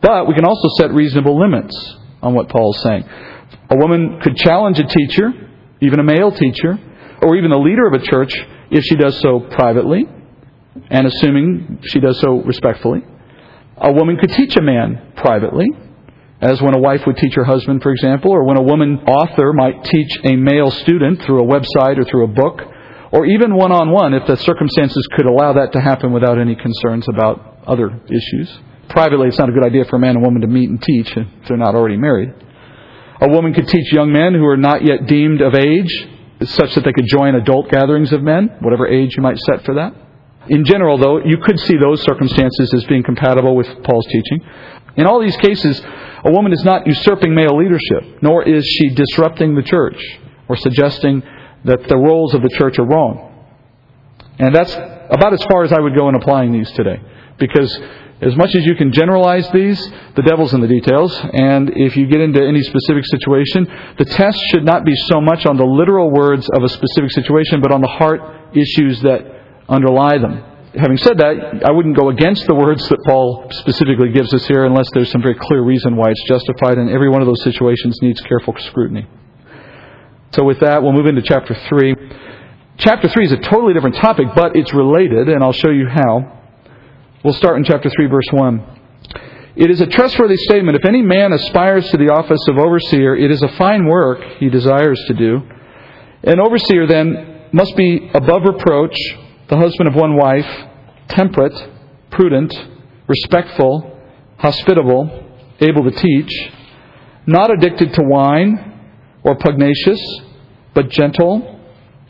[0.00, 3.04] But we can also set reasonable limits on what Paul is saying.
[3.70, 5.32] A woman could challenge a teacher,
[5.80, 6.76] even a male teacher,
[7.22, 8.34] or even the leader of a church,
[8.70, 10.08] if she does so privately,
[10.90, 13.04] and assuming she does so respectfully.
[13.76, 15.68] A woman could teach a man privately,
[16.40, 19.52] as when a wife would teach her husband, for example, or when a woman author
[19.52, 22.73] might teach a male student through a website or through a book
[23.14, 26.56] or even one on one if the circumstances could allow that to happen without any
[26.56, 28.58] concerns about other issues.
[28.88, 31.16] Privately, it's not a good idea for a man and woman to meet and teach
[31.16, 32.34] if they're not already married.
[33.20, 36.08] A woman could teach young men who are not yet deemed of age,
[36.42, 39.76] such that they could join adult gatherings of men, whatever age you might set for
[39.76, 39.94] that.
[40.48, 44.40] In general, though, you could see those circumstances as being compatible with Paul's teaching.
[44.96, 45.80] In all these cases,
[46.24, 50.02] a woman is not usurping male leadership, nor is she disrupting the church
[50.48, 51.22] or suggesting
[51.64, 53.30] that the roles of the church are wrong.
[54.38, 57.00] And that's about as far as I would go in applying these today.
[57.38, 57.78] Because
[58.20, 59.80] as much as you can generalize these,
[60.16, 61.14] the devil's in the details.
[61.32, 63.66] And if you get into any specific situation,
[63.98, 67.60] the test should not be so much on the literal words of a specific situation,
[67.60, 68.20] but on the heart
[68.54, 69.20] issues that
[69.68, 70.42] underlie them.
[70.76, 74.64] Having said that, I wouldn't go against the words that Paul specifically gives us here
[74.64, 77.98] unless there's some very clear reason why it's justified, and every one of those situations
[78.02, 79.06] needs careful scrutiny.
[80.34, 81.94] So, with that, we'll move into chapter 3.
[82.78, 86.40] Chapter 3 is a totally different topic, but it's related, and I'll show you how.
[87.22, 88.80] We'll start in chapter 3, verse 1.
[89.54, 90.76] It is a trustworthy statement.
[90.76, 94.48] If any man aspires to the office of overseer, it is a fine work he
[94.48, 95.40] desires to do.
[96.24, 98.96] An overseer, then, must be above reproach,
[99.48, 100.50] the husband of one wife,
[101.06, 101.54] temperate,
[102.10, 102.52] prudent,
[103.06, 104.00] respectful,
[104.38, 106.50] hospitable, able to teach,
[107.24, 108.72] not addicted to wine
[109.24, 110.00] or pugnacious,
[110.74, 111.60] but gentle,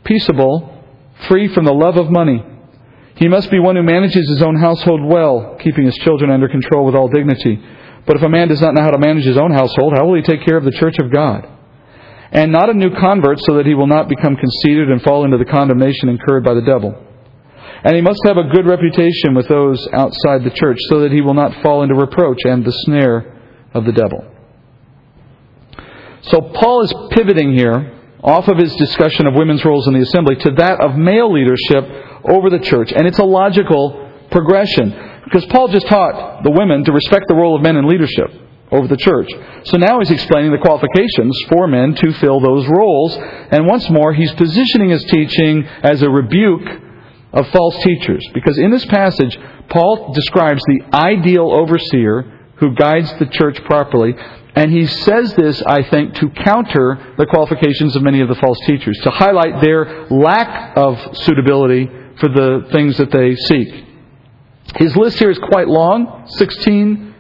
[0.05, 0.85] peaceable,
[1.29, 2.44] free from the love of money.
[3.16, 6.85] He must be one who manages his own household well, keeping his children under control
[6.85, 7.62] with all dignity.
[8.07, 10.16] But if a man does not know how to manage his own household, how will
[10.16, 11.48] he take care of the church of God?
[12.33, 15.38] And not a new convert, so that he will not become conceited and fall into
[15.38, 17.00] the condemnation incurred by the devil.
[17.85, 21.20] And he must have a good reputation with those outside the church, so that he
[21.20, 23.40] will not fall into reproach and the snare
[23.72, 24.34] of the devil.
[26.29, 30.37] So Paul is pivoting here off of his discussion of women's roles in the assembly
[30.37, 31.85] to that of male leadership
[32.25, 32.93] over the church.
[32.93, 37.57] And it's a logical progression because Paul just taught the women to respect the role
[37.57, 38.31] of men in leadership
[38.73, 39.29] over the church.
[39.65, 43.17] So now he's explaining the qualifications for men to fill those roles.
[43.17, 46.67] And once more, he's positioning his teaching as a rebuke
[47.35, 48.27] of false teachers.
[48.33, 54.14] Because in this passage, Paul describes the ideal overseer who guides the church properly
[54.57, 58.59] and he says this, I think, to counter the qualifications of many of the false
[58.67, 61.90] teachers, to highlight their lack of suitability
[62.21, 63.85] for the things that they seek.
[64.77, 67.14] His list here is quite long 16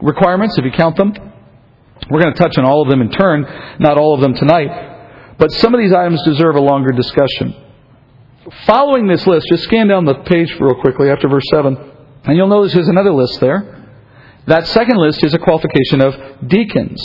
[0.00, 1.14] requirements, if you count them.
[2.10, 3.46] We're going to touch on all of them in turn,
[3.78, 5.36] not all of them tonight.
[5.38, 7.54] But some of these items deserve a longer discussion.
[8.66, 11.76] Following this list, just scan down the page real quickly after verse 7,
[12.24, 13.81] and you'll notice there's another list there.
[14.46, 17.00] That second list is a qualification of deacons.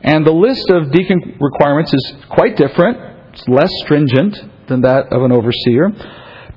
[0.00, 2.98] And the list of deacon requirements is quite different.
[3.32, 5.90] It's less stringent than that of an overseer.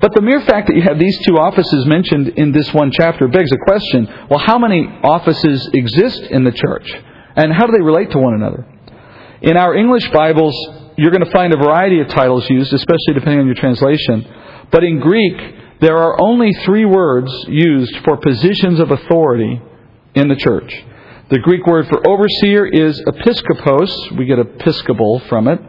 [0.00, 3.28] But the mere fact that you have these two offices mentioned in this one chapter
[3.28, 4.08] begs a question.
[4.30, 6.90] Well, how many offices exist in the church?
[7.36, 8.66] And how do they relate to one another?
[9.42, 10.54] In our English Bibles,
[10.96, 14.26] you're going to find a variety of titles used, especially depending on your translation.
[14.70, 15.36] But in Greek,
[15.80, 19.60] there are only three words used for positions of authority
[20.14, 20.84] in the church.
[21.30, 24.18] The Greek word for overseer is episkopos.
[24.18, 25.60] We get episcopal from it.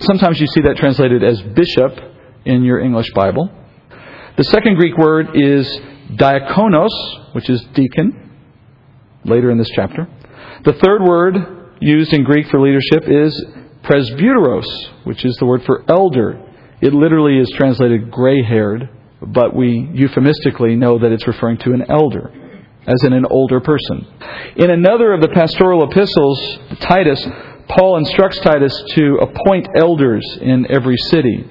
[0.00, 1.98] Sometimes you see that translated as bishop
[2.44, 3.50] in your English Bible.
[4.36, 5.66] The second Greek word is
[6.16, 8.30] diakonos, which is deacon,
[9.24, 10.06] later in this chapter.
[10.66, 11.34] The third word
[11.80, 13.32] used in Greek for leadership is
[13.84, 14.66] presbyteros,
[15.04, 16.42] which is the word for elder.
[16.82, 18.90] It literally is translated gray haired,
[19.22, 22.30] but we euphemistically know that it's referring to an elder
[22.86, 24.06] as in an older person.
[24.56, 27.26] In another of the pastoral epistles, Titus,
[27.68, 31.44] Paul instructs Titus to appoint elders in every city.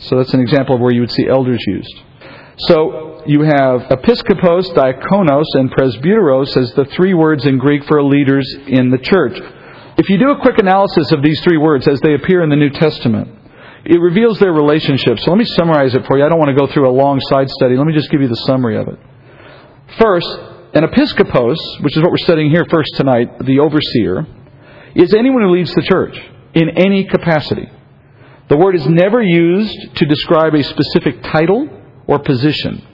[0.00, 2.02] So that's an example of where you would see elders used.
[2.58, 8.48] So you have episkopos, diakonos, and presbyteros as the three words in Greek for leaders
[8.66, 9.38] in the church.
[9.98, 12.56] If you do a quick analysis of these three words as they appear in the
[12.56, 13.28] New Testament,
[13.84, 15.18] it reveals their relationship.
[15.18, 16.24] So let me summarize it for you.
[16.24, 17.76] I don't want to go through a long side study.
[17.76, 18.98] Let me just give you the summary of it.
[19.98, 20.28] First,
[20.74, 24.26] an episkopos, which is what we're studying here first tonight, the overseer,
[24.94, 26.18] is anyone who leads the church
[26.54, 27.68] in any capacity.
[28.48, 31.68] The word is never used to describe a specific title
[32.06, 32.84] or position.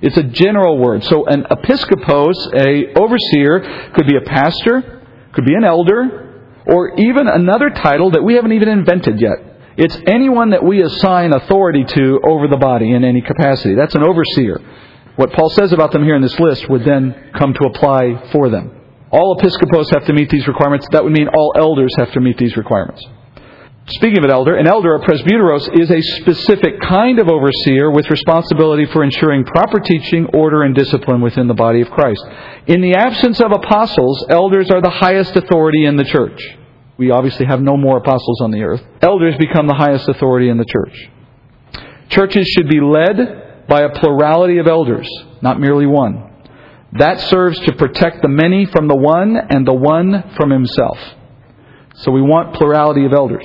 [0.00, 1.04] It's a general word.
[1.04, 7.26] So an episkopos, a overseer, could be a pastor, could be an elder, or even
[7.26, 9.38] another title that we haven't even invented yet.
[9.76, 13.74] It's anyone that we assign authority to over the body in any capacity.
[13.74, 14.60] That's an overseer.
[15.18, 18.50] What Paul says about them here in this list would then come to apply for
[18.50, 18.70] them.
[19.10, 20.86] All episkopos have to meet these requirements.
[20.92, 23.04] That would mean all elders have to meet these requirements.
[23.88, 28.08] Speaking of an elder, an elder, a presbyteros, is a specific kind of overseer with
[28.08, 32.24] responsibility for ensuring proper teaching, order, and discipline within the body of Christ.
[32.68, 36.40] In the absence of apostles, elders are the highest authority in the church.
[36.96, 38.84] We obviously have no more apostles on the earth.
[39.02, 41.10] Elders become the highest authority in the church.
[42.08, 45.08] Churches should be led by a plurality of elders,
[45.42, 46.24] not merely one.
[46.92, 50.98] That serves to protect the many from the one and the one from himself.
[51.96, 53.44] So we want plurality of elders.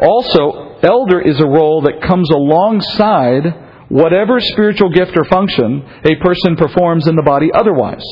[0.00, 6.56] Also, elder is a role that comes alongside whatever spiritual gift or function a person
[6.56, 8.04] performs in the body otherwise.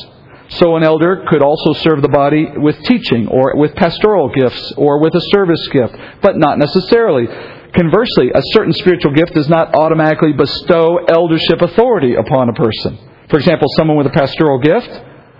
[0.49, 5.01] So an elder could also serve the body with teaching or with pastoral gifts or
[5.01, 7.27] with a service gift, but not necessarily.
[7.75, 12.97] Conversely, a certain spiritual gift does not automatically bestow eldership authority upon a person.
[13.29, 14.89] For example, someone with a pastoral gift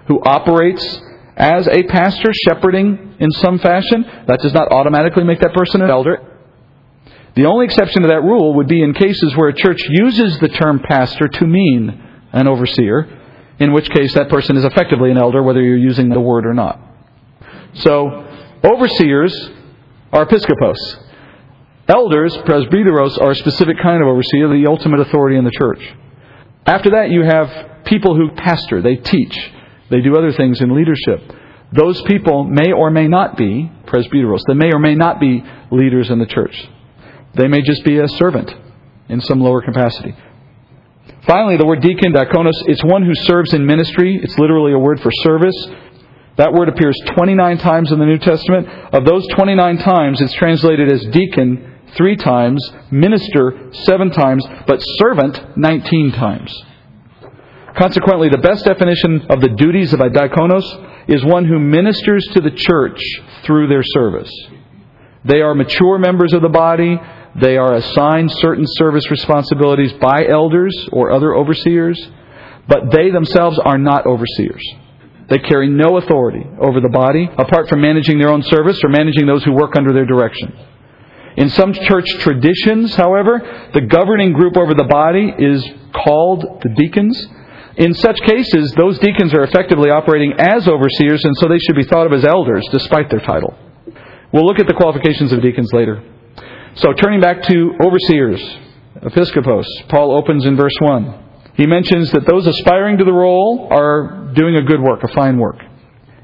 [0.08, 1.02] who operates
[1.36, 5.90] as a pastor shepherding in some fashion, that does not automatically make that person an
[5.90, 6.18] elder.
[7.36, 10.50] The only exception to that rule would be in cases where a church uses the
[10.50, 13.20] term pastor to mean an overseer,
[13.60, 16.54] in which case that person is effectively an elder, whether you're using the word or
[16.54, 16.80] not.
[17.76, 18.28] So,
[18.64, 19.50] overseers
[20.12, 21.03] are episkopos.
[21.88, 25.82] Elders, presbyteros, are a specific kind of overseer, the ultimate authority in the church.
[26.66, 29.38] After that, you have people who pastor, they teach,
[29.90, 31.22] they do other things in leadership.
[31.74, 34.42] Those people may or may not be presbyteros.
[34.48, 36.56] They may or may not be leaders in the church.
[37.36, 38.52] They may just be a servant
[39.10, 40.16] in some lower capacity.
[41.28, 44.20] Finally, the word deacon, diakonos, it's one who serves in ministry.
[44.22, 45.56] It's literally a word for service.
[46.38, 48.68] That word appears 29 times in the New Testament.
[48.94, 55.58] Of those 29 times, it's translated as deacon three times, minister seven times, but servant
[55.58, 56.64] 19 times.
[57.78, 62.42] Consequently, the best definition of the duties of a diakonos is one who ministers to
[62.42, 63.00] the church
[63.44, 64.32] through their service.
[65.26, 67.00] They are mature members of the body.
[67.42, 72.00] They are assigned certain service responsibilities by elders or other overseers,
[72.68, 74.64] but they themselves are not overseers.
[75.30, 79.26] They carry no authority over the body apart from managing their own service or managing
[79.26, 80.54] those who work under their direction.
[81.38, 87.28] In some church traditions, however, the governing group over the body is called the deacons.
[87.78, 91.86] In such cases, those deacons are effectively operating as overseers, and so they should be
[91.86, 93.58] thought of as elders despite their title.
[94.32, 96.04] We'll look at the qualifications of deacons later.
[96.76, 98.42] So turning back to overseers,
[99.02, 101.20] episkopos, Paul opens in verse 1.
[101.56, 105.38] He mentions that those aspiring to the role are doing a good work, a fine
[105.38, 105.58] work.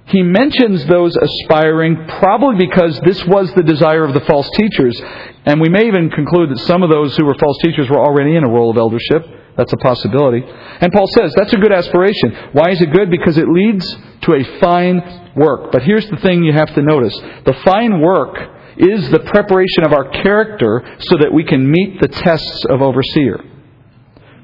[0.09, 4.99] He mentions those aspiring probably because this was the desire of the false teachers,
[5.45, 8.35] and we may even conclude that some of those who were false teachers were already
[8.35, 9.23] in a role of eldership.
[9.55, 10.43] That's a possibility.
[10.81, 12.33] And Paul says that's a good aspiration.
[12.53, 13.11] Why is it good?
[13.11, 13.85] Because it leads
[14.21, 15.71] to a fine work.
[15.71, 18.37] But here's the thing you have to notice the fine work
[18.77, 23.43] is the preparation of our character so that we can meet the tests of overseer.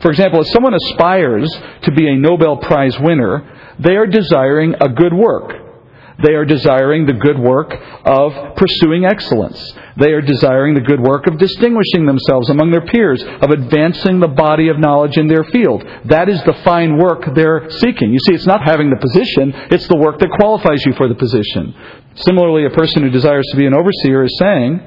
[0.02, 1.50] For example, if someone aspires
[1.84, 5.66] to be a Nobel Prize winner, they are desiring a good work.
[6.24, 9.60] They are desiring the good work of pursuing excellence.
[9.98, 14.32] They are desiring the good work of distinguishing themselves among their peers, of advancing the
[14.32, 15.84] body of knowledge in their field.
[16.06, 18.14] That is the fine work they're seeking.
[18.14, 21.16] You see, it's not having the position, it's the work that qualifies you for the
[21.16, 21.76] position.
[22.16, 24.80] Similarly, a person who desires to be an overseer is saying,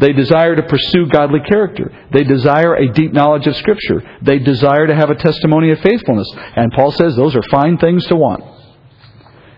[0.00, 1.92] they desire to pursue godly character.
[2.12, 4.02] They desire a deep knowledge of Scripture.
[4.22, 6.26] They desire to have a testimony of faithfulness.
[6.56, 8.42] And Paul says those are fine things to want.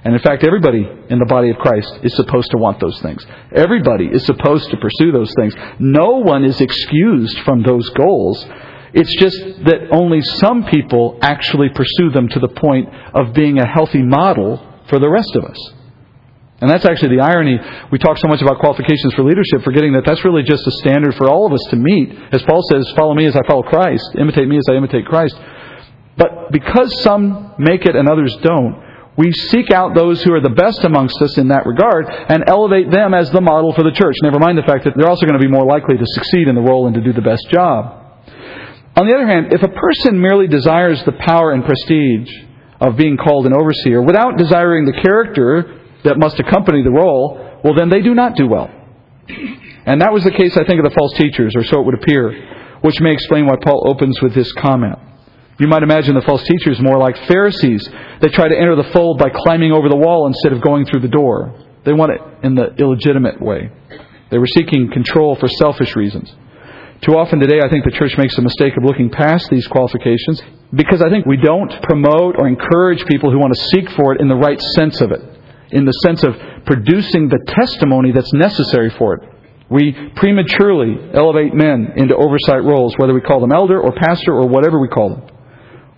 [0.05, 3.25] And in fact, everybody in the body of Christ is supposed to want those things.
[3.55, 5.55] Everybody is supposed to pursue those things.
[5.79, 8.45] No one is excused from those goals.
[8.95, 13.67] It's just that only some people actually pursue them to the point of being a
[13.67, 15.73] healthy model for the rest of us.
[16.63, 17.59] And that's actually the irony.
[17.91, 21.17] We talk so much about qualifications for leadership, forgetting that that's really just a standard
[21.17, 22.15] for all of us to meet.
[22.31, 25.35] As Paul says, follow me as I follow Christ, imitate me as I imitate Christ.
[26.17, 28.79] But because some make it and others don't,
[29.17, 32.91] we seek out those who are the best amongst us in that regard and elevate
[32.93, 34.15] them as the model for the church.
[34.23, 36.55] Never mind the fact that they're also going to be more likely to succeed in
[36.55, 37.99] the role and to do the best job.
[38.95, 42.31] On the other hand, if a person merely desires the power and prestige
[42.81, 47.75] of being called an overseer without desiring the character that must accompany the role, well,
[47.75, 48.71] then they do not do well.
[49.87, 51.95] And that was the case, I think, of the false teachers, or so it would
[51.95, 54.99] appear, which may explain why Paul opens with this comment.
[55.59, 57.89] You might imagine the false teachers more like Pharisees.
[58.21, 61.01] They try to enter the fold by climbing over the wall instead of going through
[61.01, 61.55] the door.
[61.85, 63.71] They want it in the illegitimate way.
[64.31, 66.33] They were seeking control for selfish reasons.
[67.03, 70.41] Too often today, I think the church makes a mistake of looking past these qualifications
[70.73, 74.21] because I think we don't promote or encourage people who want to seek for it
[74.21, 75.21] in the right sense of it,
[75.73, 79.29] in the sense of producing the testimony that's necessary for it.
[79.71, 84.47] We prematurely elevate men into oversight roles, whether we call them elder or pastor or
[84.47, 85.23] whatever we call them.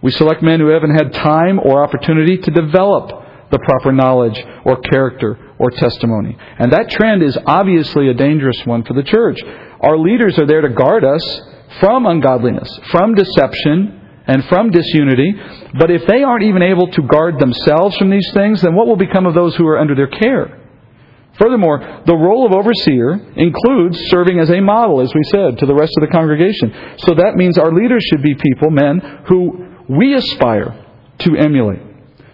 [0.00, 4.80] We select men who haven't had time or opportunity to develop the proper knowledge or
[4.80, 6.36] character or testimony.
[6.58, 9.38] And that trend is obviously a dangerous one for the church.
[9.80, 11.40] Our leaders are there to guard us
[11.80, 15.34] from ungodliness, from deception, and from disunity.
[15.78, 18.96] But if they aren't even able to guard themselves from these things, then what will
[18.96, 20.60] become of those who are under their care?
[21.38, 25.74] Furthermore, the role of overseer includes serving as a model, as we said, to the
[25.74, 26.72] rest of the congregation.
[26.98, 30.80] So that means our leaders should be people, men, who we aspire
[31.18, 31.82] to emulate.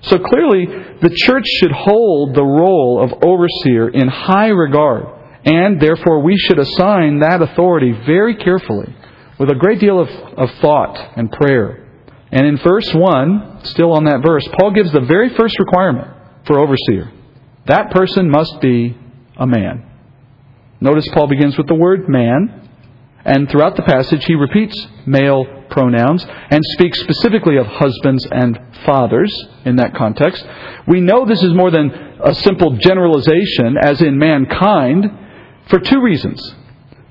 [0.02, 0.66] So clearly,
[1.00, 5.04] the church should hold the role of overseer in high regard,
[5.44, 8.94] and therefore we should assign that authority very carefully,
[9.40, 11.88] with a great deal of, of thought and prayer.
[12.30, 16.08] And in verse 1, still on that verse, Paul gives the very first requirement
[16.46, 17.10] for overseer.
[17.66, 18.96] That person must be
[19.38, 19.90] a man.
[20.78, 22.68] Notice Paul begins with the word man,
[23.24, 24.76] and throughout the passage he repeats
[25.06, 29.32] male pronouns and speaks specifically of husbands and fathers
[29.64, 30.44] in that context.
[30.86, 31.90] We know this is more than
[32.22, 35.06] a simple generalization, as in mankind,
[35.68, 36.54] for two reasons.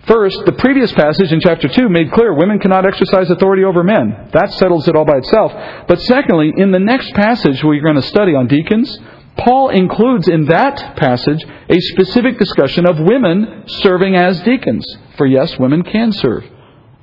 [0.10, 4.30] First, the previous passage in chapter 2 made clear women cannot exercise authority over men.
[4.34, 5.53] That settles it all by itself.
[5.88, 8.97] But secondly, in the next passage we're going to study on deacons,
[9.38, 14.84] Paul includes in that passage a specific discussion of women serving as deacons.
[15.16, 16.43] For yes, women can serve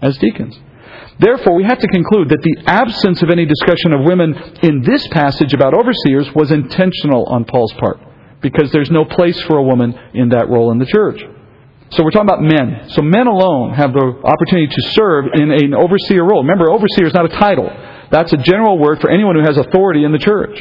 [0.03, 0.59] as deacons.
[1.21, 5.07] Therefore, we have to conclude that the absence of any discussion of women in this
[5.13, 8.01] passage about overseers was intentional on Paul's part,
[8.41, 11.23] because there's no place for a woman in that role in the church.
[11.91, 12.91] So we're talking about men.
[12.91, 16.43] So men alone have the opportunity to serve in an overseer role.
[16.43, 17.71] Remember, overseer is not a title.
[18.11, 20.61] That's a general word for anyone who has authority in the church.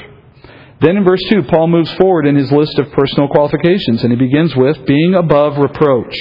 [0.81, 4.17] Then in verse 2, Paul moves forward in his list of personal qualifications, and he
[4.17, 6.15] begins with being above reproach.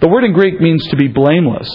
[0.00, 1.68] The word in Greek means to be blameless.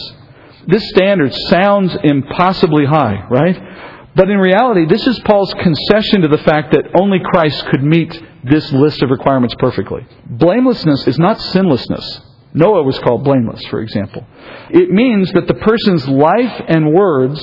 [0.67, 4.13] This standard sounds impossibly high, right?
[4.15, 8.21] But in reality, this is Paul's concession to the fact that only Christ could meet
[8.43, 10.05] this list of requirements perfectly.
[10.25, 12.21] Blamelessness is not sinlessness.
[12.53, 14.25] Noah was called blameless, for example.
[14.69, 17.41] It means that the person's life and words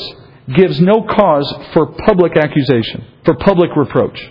[0.55, 4.31] gives no cause for public accusation, for public reproach.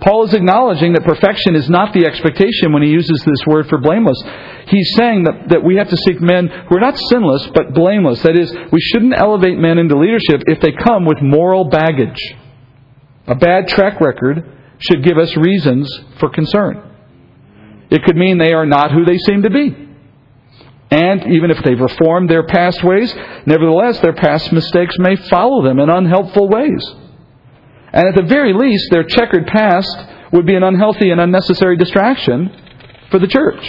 [0.00, 3.78] Paul is acknowledging that perfection is not the expectation when he uses this word for
[3.78, 4.20] blameless.
[4.66, 8.20] He's saying that, that we have to seek men who are not sinless, but blameless.
[8.22, 12.18] That is, we shouldn't elevate men into leadership if they come with moral baggage.
[13.26, 14.44] A bad track record
[14.78, 16.93] should give us reasons for concern.
[17.94, 19.72] It could mean they are not who they seem to be.
[20.90, 23.14] And even if they've reformed their past ways,
[23.46, 26.84] nevertheless, their past mistakes may follow them in unhelpful ways.
[27.92, 29.96] And at the very least, their checkered past
[30.32, 32.50] would be an unhealthy and unnecessary distraction
[33.12, 33.62] for the church.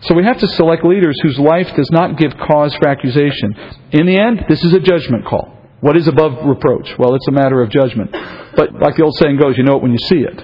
[0.00, 3.54] So we have to select leaders whose life does not give cause for accusation.
[3.92, 5.54] In the end, this is a judgment call.
[5.80, 6.98] What is above reproach?
[6.98, 8.10] Well, it's a matter of judgment.
[8.56, 10.42] But like the old saying goes, you know it when you see it.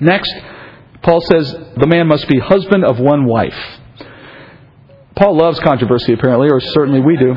[0.00, 0.34] Next,
[1.02, 3.58] Paul says the man must be husband of one wife.
[5.16, 7.34] Paul loves controversy, apparently, or certainly we do.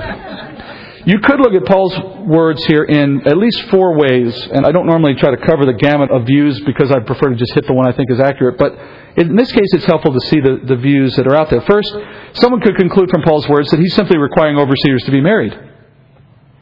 [1.04, 1.98] You could look at Paul's
[2.28, 5.74] words here in at least four ways, and I don't normally try to cover the
[5.74, 8.60] gamut of views because I prefer to just hit the one I think is accurate,
[8.60, 8.78] but
[9.18, 11.62] in this case it's helpful to see the, the views that are out there.
[11.62, 11.92] First,
[12.34, 15.58] someone could conclude from Paul's words that he's simply requiring overseers to be married.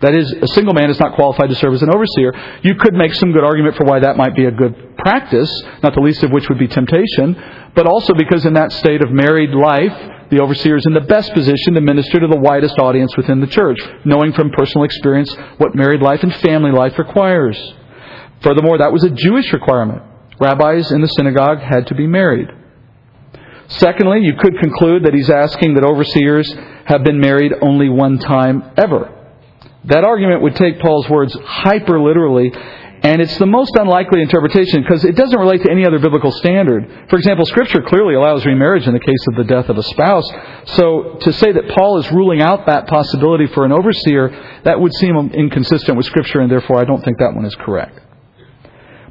[0.02, 2.32] That is, a single man is not qualified to serve as an overseer.
[2.64, 5.52] You could make some good argument for why that might be a good practice,
[5.84, 7.36] not the least of which would be temptation,
[7.76, 9.96] but also because in that state of married life,
[10.32, 13.48] the overseer is in the best position to minister to the widest audience within the
[13.48, 17.58] church, knowing from personal experience what married life and family life requires.
[18.42, 20.02] Furthermore, that was a Jewish requirement.
[20.40, 22.48] Rabbis in the synagogue had to be married.
[23.68, 28.64] Secondly, you could conclude that he's asking that overseers have been married only one time
[28.78, 29.19] ever.
[29.86, 32.52] That argument would take Paul's words hyper literally
[33.02, 37.08] and it's the most unlikely interpretation because it doesn't relate to any other biblical standard.
[37.10, 40.30] For example, Scripture clearly allows remarriage in the case of the death of a spouse.
[40.76, 44.94] So to say that Paul is ruling out that possibility for an overseer, that would
[44.96, 48.02] seem inconsistent with Scripture, and therefore I don't think that one is correct.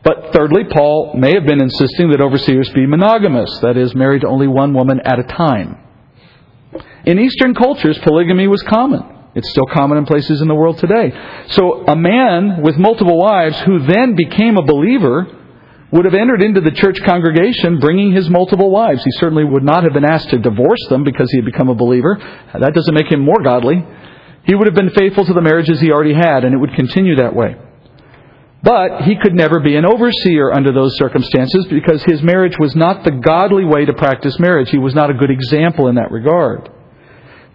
[0.04, 4.28] But thirdly, Paul may have been insisting that overseers be monogamous, that is, married to
[4.28, 5.78] only one woman at a time.
[7.06, 9.17] In Eastern cultures, polygamy was common.
[9.38, 11.12] It's still common in places in the world today.
[11.48, 15.26] So a man with multiple wives who then became a believer
[15.90, 19.02] would have entered into the church congregation bringing his multiple wives.
[19.02, 21.74] He certainly would not have been asked to divorce them because he had become a
[21.74, 22.18] believer.
[22.52, 23.82] That doesn't make him more godly.
[24.44, 27.16] He would have been faithful to the marriages he already had, and it would continue
[27.16, 27.56] that way.
[28.62, 33.04] But he could never be an overseer under those circumstances because his marriage was not
[33.04, 34.70] the godly way to practice marriage.
[34.70, 36.68] He was not a good example in that regard.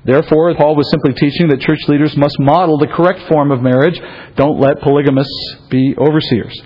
[0.06, 4.00] Therefore, Paul was simply teaching that church leaders must model the correct form of marriage.
[4.36, 6.62] Don't let polygamists be overseers.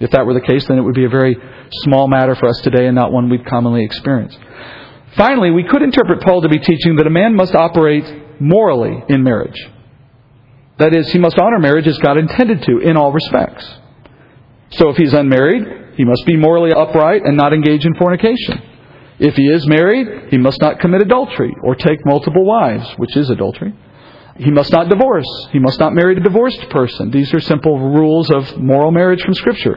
[0.00, 1.36] If that were the case, then it would be a very
[1.82, 4.36] small matter for us today and not one we'd commonly experience.
[5.16, 9.22] Finally, we could interpret Paul to be teaching that a man must operate morally in
[9.22, 9.68] marriage.
[10.78, 13.68] That is, he must honor marriage as God intended to in all respects.
[14.70, 18.62] So if he's unmarried, he must be morally upright and not engage in fornication.
[19.18, 23.30] If he is married, he must not commit adultery or take multiple wives, which is
[23.30, 23.74] adultery.
[24.36, 25.26] He must not divorce.
[25.50, 27.10] He must not marry a divorced person.
[27.10, 29.76] These are simple rules of moral marriage from Scripture.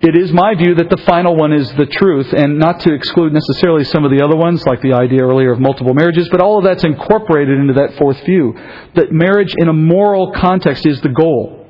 [0.00, 3.32] It is my view that the final one is the truth, and not to exclude
[3.32, 6.58] necessarily some of the other ones, like the idea earlier of multiple marriages, but all
[6.58, 8.54] of that's incorporated into that fourth view.
[8.94, 11.66] That marriage in a moral context is the goal.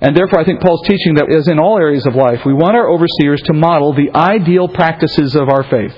[0.00, 2.76] And therefore, I think Paul's teaching that, as in all areas of life, we want
[2.76, 5.96] our overseers to model the ideal practices of our faith.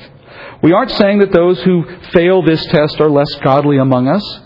[0.63, 4.41] We aren't saying that those who fail this test are less godly among us,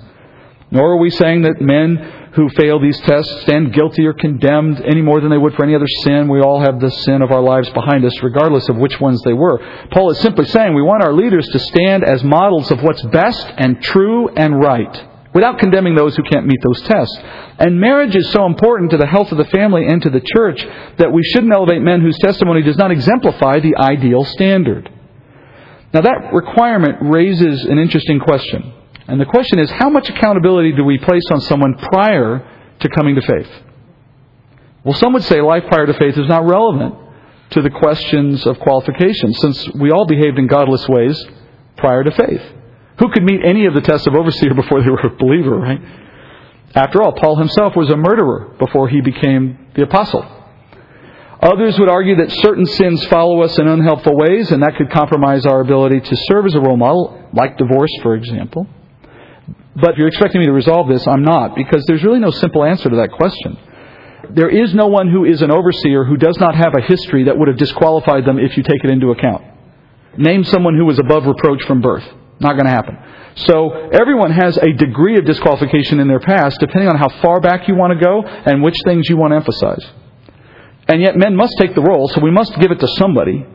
[0.71, 5.03] nor are we saying that men who fail these tests stand guilty or condemned any
[5.03, 6.29] more than they would for any other sin.
[6.29, 9.35] We all have the sin of our lives behind us, regardless of which ones they
[9.35, 9.59] were.
[9.91, 13.47] Paul is simply saying we want our leaders to stand as models of what's best
[13.59, 17.19] and true and right without condemning those who can't meet those tests.
[17.59, 20.63] And marriage is so important to the health of the family and to the church
[20.99, 24.92] that we shouldn't elevate men whose testimony does not exemplify the ideal standard.
[25.93, 28.73] Now, that requirement raises an interesting question.
[29.09, 32.49] And the question is how much accountability do we place on someone prior
[32.81, 33.51] to coming to faith?
[34.85, 36.95] Well, some would say life prior to faith is not relevant
[37.51, 41.23] to the questions of qualification, since we all behaved in godless ways
[41.77, 42.43] prior to faith.
[42.99, 45.81] Who could meet any of the tests of overseer before they were a believer, right?
[46.75, 50.25] After all, Paul himself was a murderer before he became the apostle.
[51.43, 55.45] Others would argue that certain sins follow us in unhelpful ways, and that could compromise
[55.45, 58.69] our ability to serve as a role model, like divorce, for example.
[59.75, 62.65] But if you're expecting me to resolve this, I'm not, because there's really no simple
[62.65, 63.59] answer to that question.
[64.31, 67.37] There is no one who is an overseer who does not have a history that
[67.37, 69.43] would have disqualified them if you take it into account.
[70.17, 72.05] Name someone who was above reproach from birth.
[72.39, 72.97] Not going to happen.
[73.35, 77.67] So everyone has a degree of disqualification in their past, depending on how far back
[77.67, 80.02] you want to go and which things you want to emphasize.
[80.93, 83.47] And yet men must take the role, so we must give it to somebody.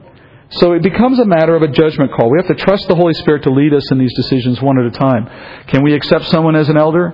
[0.58, 2.32] So it becomes a matter of a judgment call.
[2.32, 4.86] We have to trust the Holy Spirit to lead us in these decisions one at
[4.88, 5.30] a time.
[5.68, 7.14] Can we accept someone as an elder,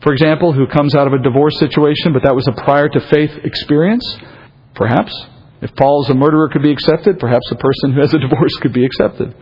[0.00, 3.00] for example, who comes out of a divorce situation, but that was a prior to
[3.12, 4.16] faith experience?
[4.74, 5.12] Perhaps.
[5.60, 8.54] If Paul is a murderer could be accepted, perhaps a person who has a divorce
[8.62, 9.34] could be accepted.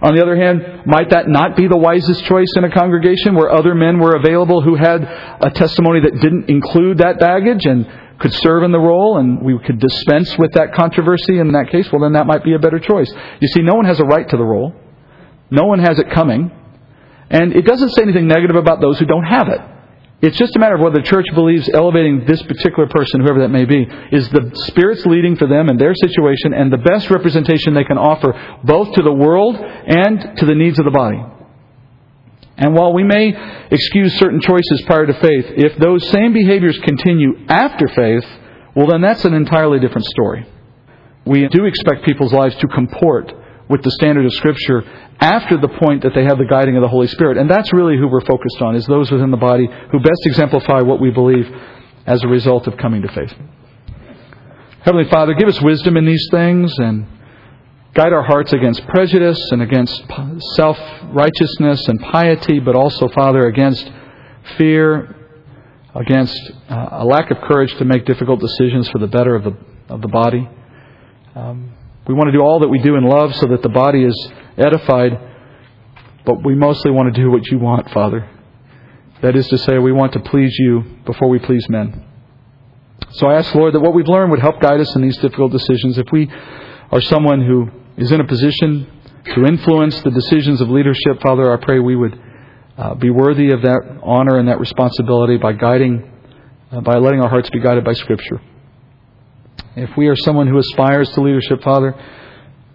[0.00, 3.52] On the other hand, might that not be the wisest choice in a congregation where
[3.52, 7.84] other men were available who had a testimony that didn't include that baggage and
[8.18, 11.90] could serve in the role and we could dispense with that controversy in that case,
[11.92, 13.12] well, then that might be a better choice.
[13.40, 14.74] You see, no one has a right to the role.
[15.50, 16.50] No one has it coming.
[17.30, 19.60] And it doesn't say anything negative about those who don't have it.
[20.22, 23.50] It's just a matter of whether the church believes elevating this particular person, whoever that
[23.50, 27.74] may be, is the Spirit's leading for them and their situation and the best representation
[27.74, 28.32] they can offer
[28.64, 31.20] both to the world and to the needs of the body.
[32.56, 33.34] And while we may
[33.70, 38.24] excuse certain choices prior to faith, if those same behaviors continue after faith,
[38.76, 40.46] well, then that's an entirely different story.
[41.24, 43.32] We do expect people's lives to comport
[43.68, 44.84] with the standard of Scripture
[45.20, 47.38] after the point that they have the guiding of the Holy Spirit.
[47.38, 50.82] And that's really who we're focused on, is those within the body who best exemplify
[50.82, 51.48] what we believe
[52.06, 53.32] as a result of coming to faith.
[54.82, 57.06] Heavenly Father, give us wisdom in these things and
[57.94, 60.02] Guide our hearts against prejudice and against
[60.56, 60.76] self
[61.12, 63.88] righteousness and piety, but also, Father, against
[64.58, 65.14] fear,
[65.94, 66.36] against
[66.68, 69.56] uh, a lack of courage to make difficult decisions for the better of the,
[69.88, 70.48] of the body.
[71.36, 71.72] Um,
[72.08, 74.28] we want to do all that we do in love so that the body is
[74.58, 75.12] edified,
[76.26, 78.28] but we mostly want to do what you want, Father.
[79.22, 82.04] That is to say, we want to please you before we please men.
[83.12, 85.52] So I ask, Lord, that what we've learned would help guide us in these difficult
[85.52, 85.96] decisions.
[85.96, 86.28] If we
[86.90, 88.86] are someone who is in a position
[89.34, 92.20] to influence the decisions of leadership, Father, I pray we would
[92.76, 96.10] uh, be worthy of that honor and that responsibility by guiding,
[96.72, 98.40] uh, by letting our hearts be guided by Scripture.
[99.76, 101.94] If we are someone who aspires to leadership, Father,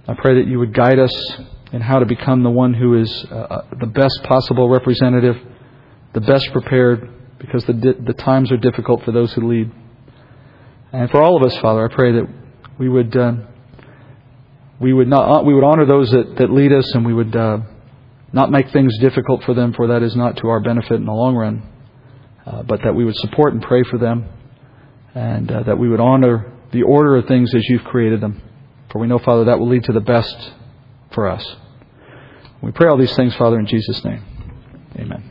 [0.08, 1.14] I pray that you would guide us
[1.72, 5.36] in how to become the one who is uh, uh the best possible representative,
[6.14, 9.72] the best prepared, because the, di- the times are difficult for those who lead.
[10.92, 12.28] And for all of us, Father, I pray that
[12.80, 13.34] we would uh,
[14.80, 17.36] we would not uh, we would honor those that, that lead us, and we would
[17.36, 17.60] uh,
[18.32, 21.14] not make things difficult for them, for that is not to our benefit in the
[21.14, 21.64] long run.
[22.46, 24.28] Uh, but that we would support and pray for them,
[25.14, 28.42] and uh, that we would honor the order of things as you've created them.
[28.92, 30.52] For we know, Father, that will lead to the best
[31.14, 31.46] for us.
[32.62, 34.24] We pray all these things, Father, in Jesus' name.
[34.98, 35.29] Amen.